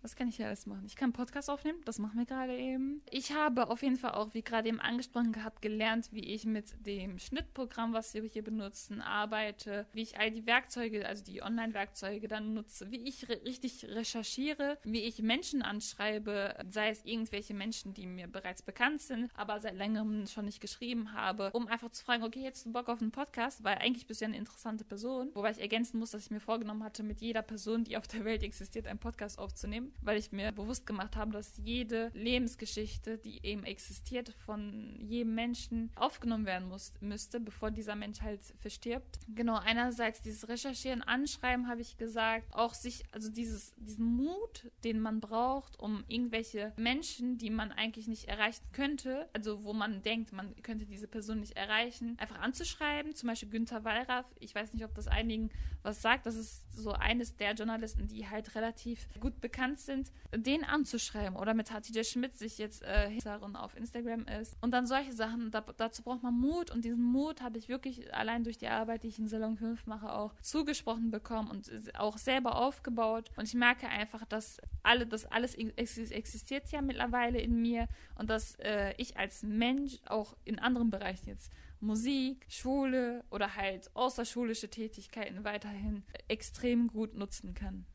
Was 0.02 0.16
kann 0.16 0.28
ich 0.28 0.38
hier 0.38 0.48
alles 0.48 0.66
machen? 0.66 0.84
Ich 0.86 0.96
kann 0.96 1.12
Podcast 1.12 1.50
aufnehmen, 1.50 1.80
das 1.86 2.00
machen 2.00 2.20
wir 2.20 2.26
gerade 2.26 2.56
eben. 2.56 3.02
Ich 3.10 3.34
habe 3.34 3.70
auf 3.70 3.82
jeden 3.82 3.98
Fall 3.98 4.12
auch, 4.12 4.34
wie 4.34 4.42
gerade 4.42 4.70
eben 4.70 4.80
angesprochen 4.80 5.32
gehabt, 5.32 5.62
gelernt, 5.62 6.10
wie 6.12 6.24
ich 6.24 6.46
mit 6.46 6.86
dem 6.86 7.20
Schnittprogramm, 7.20 7.94
was 7.94 8.14
wir 8.14 8.24
hier 8.24 8.44
benutzen, 8.44 9.02
arbeite, 9.02 9.88
wie 9.94 10.04
ich 10.04 10.20
all 10.20 10.32
die 10.32 10.46
Werkzeuge, 10.46 11.08
also 11.08 11.24
die 11.24 11.42
Online-Werkzeuge 11.42 12.28
dann 12.28 12.54
nutze, 12.54 12.92
wie 12.92 13.08
ich 13.08 13.28
re 13.28 13.42
richtig 13.46 13.86
recherchiere, 13.86 14.78
wie 14.84 15.02
ich 15.02 15.22
Menschen 15.22 15.62
anschreibe, 15.62 16.56
sei 16.70 16.90
es 16.90 17.04
irgendwelche 17.06 17.54
Menschen, 17.54 17.94
die 17.94 18.06
mir 18.06 18.28
bereits 18.28 18.62
bekannt 18.62 19.02
sind, 19.02 19.32
aber 19.36 19.60
seit 19.60 19.76
längerem 19.76 20.28
schon 20.28 20.46
nicht 20.46 20.62
geschrieben 20.62 21.14
habe, 21.14 21.52
um 21.52 21.68
einfach 21.68 21.92
zu 21.92 22.04
fragen, 22.04 22.24
okay, 22.24 22.42
jetzt 22.42 22.72
Bock 22.72 22.90
auf 22.90 23.02
einen 23.02 23.12
Podcast, 23.12 23.64
weil 23.64 23.78
eigentlich 23.78 24.08
bist 24.08 24.22
du 24.22 24.26
ja 24.26 24.30
eine 24.30 24.38
interessante 24.38 24.84
Person, 24.84 25.32
wobei 25.34 25.52
ich 25.52 25.60
ergänzen 25.60 26.00
muss, 26.00 26.12
dass 26.12 26.24
ich 26.24 26.32
mir 26.32 26.40
vorgenommen 26.40 26.84
hatte, 26.84 27.04
mit 27.04 27.22
jeder 27.22 27.42
Person, 27.42 27.84
die 27.84 27.98
auf 27.98 28.08
der 28.08 28.26
Welt 28.26 28.44
existiert, 28.44 28.88
einen 28.88 29.00
Podcast 29.00 29.40
aufzunehmen 29.40 29.87
weil 30.02 30.18
ich 30.18 30.32
mir 30.32 30.52
bewusst 30.52 30.86
gemacht 30.86 31.16
habe, 31.16 31.32
dass 31.32 31.58
jede 31.58 32.12
Lebensgeschichte, 32.14 33.18
die 33.18 33.46
eben 33.46 33.64
existiert, 33.64 34.30
von 34.46 34.98
jedem 35.00 35.36
Menschen 35.36 35.92
aufgenommen 35.96 36.46
werden 36.46 36.68
muss, 36.68 36.94
müsste, 37.00 37.40
bevor 37.40 37.72
dieser 37.72 37.96
Mensch 37.96 38.22
halt 38.22 38.42
verstirbt. 38.60 39.20
Genau, 39.36 39.58
einerseits 39.58 40.22
dieses 40.22 40.48
Recherchieren, 40.48 41.02
Anschreiben, 41.02 41.68
habe 41.68 41.82
ich 41.82 41.98
gesagt, 41.98 42.54
auch 42.54 42.74
sich, 42.74 43.04
also 43.12 43.30
dieses, 43.30 43.74
diesen 43.78 44.06
Mut, 44.06 44.72
den 44.84 45.00
man 45.00 45.20
braucht, 45.20 45.80
um 45.80 46.04
irgendwelche 46.08 46.74
Menschen, 46.78 47.38
die 47.38 47.50
man 47.50 47.72
eigentlich 47.72 48.08
nicht 48.08 48.28
erreichen 48.28 48.64
könnte, 48.72 49.30
also 49.34 49.64
wo 49.64 49.74
man 49.74 50.02
denkt, 50.02 50.32
man 50.34 50.56
könnte 50.64 50.86
diese 50.86 51.08
Person 51.08 51.40
nicht 51.40 51.56
erreichen, 51.58 52.18
einfach 52.18 52.40
anzuschreiben, 52.40 53.16
zum 53.16 53.28
Beispiel 53.28 53.50
Günther 53.50 53.84
Wallraff. 53.84 54.26
Ich 54.40 54.54
weiß 54.54 54.74
nicht, 54.74 54.86
ob 54.86 54.94
das 54.96 55.08
einigen 55.08 55.50
was 55.84 56.02
sagt. 56.02 56.26
Das 56.26 56.36
ist 56.36 56.66
so 56.74 56.92
eines 56.92 57.36
der 57.38 57.54
Journalisten, 57.54 58.08
die 58.08 58.28
halt 58.28 58.56
relativ 58.56 59.08
gut 59.20 59.40
bekannt 59.42 59.77
sind, 59.80 60.12
den 60.36 60.64
anzuschreiben 60.64 61.38
oder 61.38 61.54
mit 61.54 61.72
Hatice 61.72 62.08
Schmidt 62.08 62.38
sich 62.38 62.58
jetzt 62.58 62.84
äh, 62.84 63.10
auf 63.54 63.76
Instagram 63.76 64.26
ist. 64.42 64.58
Und 64.62 64.72
dann 64.72 64.86
solche 64.88 65.14
Sachen, 65.14 65.52
da, 65.52 65.62
dazu 65.62 66.04
braucht 66.04 66.24
man 66.24 66.34
Mut 66.34 66.72
und 66.72 66.86
diesen 66.86 67.04
Mut 67.04 67.42
habe 67.42 67.58
ich 67.58 67.70
wirklich 67.70 68.14
allein 68.14 68.44
durch 68.44 68.58
die 68.58 68.68
Arbeit, 68.68 69.04
die 69.04 69.08
ich 69.08 69.20
in 69.20 69.28
Salon 69.28 69.58
5 69.58 69.86
mache, 69.86 70.14
auch 70.14 70.34
zugesprochen 70.42 71.12
bekommen 71.12 71.50
und 71.50 71.70
auch 71.98 72.18
selber 72.18 72.58
aufgebaut. 72.58 73.30
Und 73.36 73.48
ich 73.48 73.54
merke 73.54 73.88
einfach, 73.88 74.26
dass 74.26 74.60
alle, 74.84 75.06
das 75.06 75.26
alles 75.26 75.56
existiert 75.56 76.70
ja 76.72 76.82
mittlerweile 76.82 77.40
in 77.40 77.62
mir 77.62 77.88
und 78.16 78.30
dass 78.30 78.56
äh, 78.56 78.94
ich 78.98 79.18
als 79.18 79.44
Mensch 79.44 80.00
auch 80.06 80.36
in 80.46 80.60
anderen 80.60 80.90
Bereichen 80.90 81.30
jetzt 81.30 81.52
Musik, 81.80 82.46
Schule 82.50 83.24
oder 83.30 83.56
halt 83.56 83.96
außerschulische 83.96 84.70
Tätigkeiten 84.70 85.44
weiterhin 85.44 86.04
extrem 86.28 86.88
gut 86.88 87.14
nutzen 87.14 87.54
kann. 87.54 87.86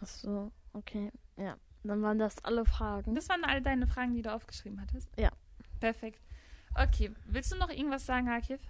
Ach 0.00 0.06
so, 0.06 0.52
okay. 0.74 1.10
Ja, 1.36 1.56
dann 1.82 2.02
waren 2.02 2.18
das 2.18 2.44
alle 2.44 2.64
Fragen. 2.64 3.14
Das 3.14 3.28
waren 3.28 3.44
all 3.44 3.62
deine 3.62 3.86
Fragen, 3.86 4.14
die 4.14 4.22
du 4.22 4.32
aufgeschrieben 4.32 4.80
hattest? 4.80 5.12
Ja. 5.18 5.30
Perfekt. 5.80 6.20
Okay, 6.74 7.12
willst 7.26 7.52
du 7.52 7.56
noch 7.56 7.70
irgendwas 7.70 8.06
sagen, 8.06 8.28
Akif? 8.28 8.60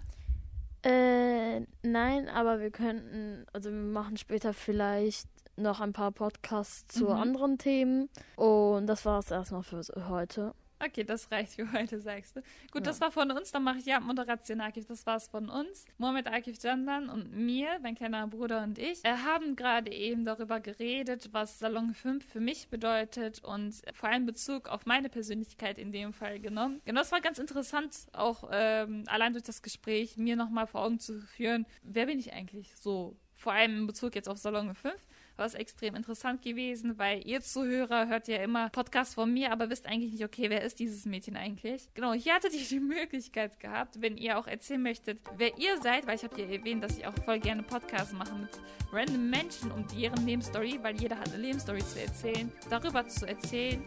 Äh, 0.83 1.61
nein, 1.81 2.29
aber 2.29 2.59
wir 2.59 2.69
könnten, 2.69 3.45
also 3.53 3.71
wir 3.71 3.77
machen 3.77 4.17
später 4.17 4.53
vielleicht 4.53 5.27
noch 5.57 5.81
ein 5.81 5.93
paar 5.93 6.11
Podcasts 6.11 6.95
zu 6.95 7.05
mhm. 7.05 7.11
anderen 7.11 7.57
Themen. 7.57 8.09
Und 8.35 8.87
das 8.87 9.05
war 9.05 9.19
es 9.19 9.31
erstmal 9.31 9.63
für 9.63 9.81
heute. 10.09 10.53
Okay, 10.79 11.03
das 11.03 11.31
reicht 11.31 11.53
für 11.53 11.71
heute, 11.71 11.99
sagst 11.99 12.35
du. 12.35 12.41
Gut, 12.71 12.81
ja. 12.81 12.91
das 12.91 13.01
war 13.01 13.11
von 13.11 13.31
uns. 13.31 13.51
Dann 13.51 13.63
mache 13.63 13.77
ich 13.77 13.85
ja 13.85 13.99
Moderation, 13.99 14.61
Akif. 14.61 14.85
Das 14.85 15.05
war's 15.05 15.27
von 15.27 15.49
uns. 15.49 15.85
Mohamed 15.97 16.27
Akif 16.27 16.61
Jandan 16.61 17.09
und 17.09 17.35
mir, 17.35 17.79
mein 17.81 17.95
kleiner 17.95 18.27
Bruder 18.27 18.63
und 18.63 18.77
ich, 18.77 19.03
äh, 19.05 19.13
haben 19.13 19.55
gerade 19.55 19.91
eben 19.91 20.25
darüber 20.25 20.59
geredet, 20.59 21.29
was 21.31 21.59
Salon 21.59 21.93
5 21.93 22.25
für 22.25 22.39
mich 22.39 22.67
bedeutet 22.69 23.43
und 23.43 23.81
vor 23.93 24.09
allem 24.09 24.25
Bezug 24.25 24.67
auf 24.67 24.85
meine 24.85 25.09
Persönlichkeit 25.09 25.77
in 25.77 25.91
dem 25.91 26.13
Fall 26.13 26.39
genommen. 26.39 26.81
Genau, 26.85 26.99
das 26.99 27.11
war 27.11 27.21
ganz 27.21 27.39
interessant, 27.39 28.07
auch 28.13 28.49
ähm, 28.51 29.03
allein 29.07 29.33
durch 29.33 29.43
das 29.43 29.61
Gespräch 29.61 30.17
mir 30.17 30.35
nochmal 30.35 30.67
vor 30.67 30.83
Augen 30.83 30.99
zu 30.99 31.21
führen, 31.21 31.65
wer 31.83 32.05
bin 32.05 32.19
ich 32.19 32.33
eigentlich 32.33 32.75
so? 32.75 33.15
Vor 33.33 33.53
allem 33.53 33.79
in 33.79 33.87
Bezug 33.87 34.15
jetzt 34.15 34.29
auf 34.29 34.37
Salon 34.37 34.73
5 34.73 34.95
war 35.37 35.53
extrem 35.55 35.95
interessant 35.95 36.41
gewesen, 36.41 36.97
weil 36.97 37.25
ihr 37.25 37.41
Zuhörer 37.41 38.07
hört 38.07 38.27
ja 38.27 38.37
immer 38.37 38.69
Podcasts 38.69 39.15
von 39.15 39.33
mir, 39.33 39.51
aber 39.51 39.69
wisst 39.69 39.85
eigentlich 39.85 40.13
nicht, 40.13 40.23
okay, 40.23 40.49
wer 40.49 40.61
ist 40.61 40.79
dieses 40.79 41.05
Mädchen 41.05 41.35
eigentlich? 41.35 41.89
Genau, 41.93 42.13
hier 42.13 42.33
hattet 42.33 42.53
ihr 42.53 42.65
die 42.69 42.79
Möglichkeit 42.79 43.59
gehabt, 43.59 44.01
wenn 44.01 44.17
ihr 44.17 44.37
auch 44.37 44.47
erzählen 44.47 44.81
möchtet, 44.81 45.19
wer 45.37 45.57
ihr 45.57 45.81
seid, 45.81 46.07
weil 46.07 46.15
ich 46.15 46.23
habe 46.23 46.39
ja 46.41 46.47
erwähnt, 46.47 46.83
dass 46.83 46.97
ich 46.97 47.05
auch 47.05 47.15
voll 47.25 47.39
gerne 47.39 47.63
Podcasts 47.63 48.13
mache 48.13 48.35
mit 48.35 48.49
random 48.91 49.29
Menschen 49.29 49.71
und 49.71 49.91
deren 49.97 50.25
Lebensstory, 50.25 50.79
weil 50.81 50.99
jeder 50.99 51.17
hat 51.17 51.33
eine 51.33 51.41
Lebensstory 51.41 51.79
zu 51.85 52.01
erzählen, 52.01 52.51
darüber 52.69 53.07
zu 53.07 53.27
erzählen. 53.27 53.83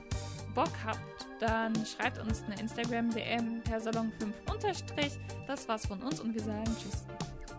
Bock 0.54 0.72
habt, 0.84 1.26
dann 1.40 1.72
schreibt 1.86 2.18
uns 2.18 2.42
eine 2.42 2.60
Instagram-DM 2.60 3.62
per 3.62 3.80
Salon5 3.80 4.32
unterstrich. 4.52 5.12
Das 5.46 5.68
war's 5.68 5.86
von 5.86 6.02
uns 6.02 6.20
und 6.20 6.34
wir 6.34 6.42
sagen 6.42 6.76
Tschüss. 6.80 7.04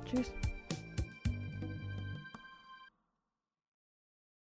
Tschüss. 0.10 0.49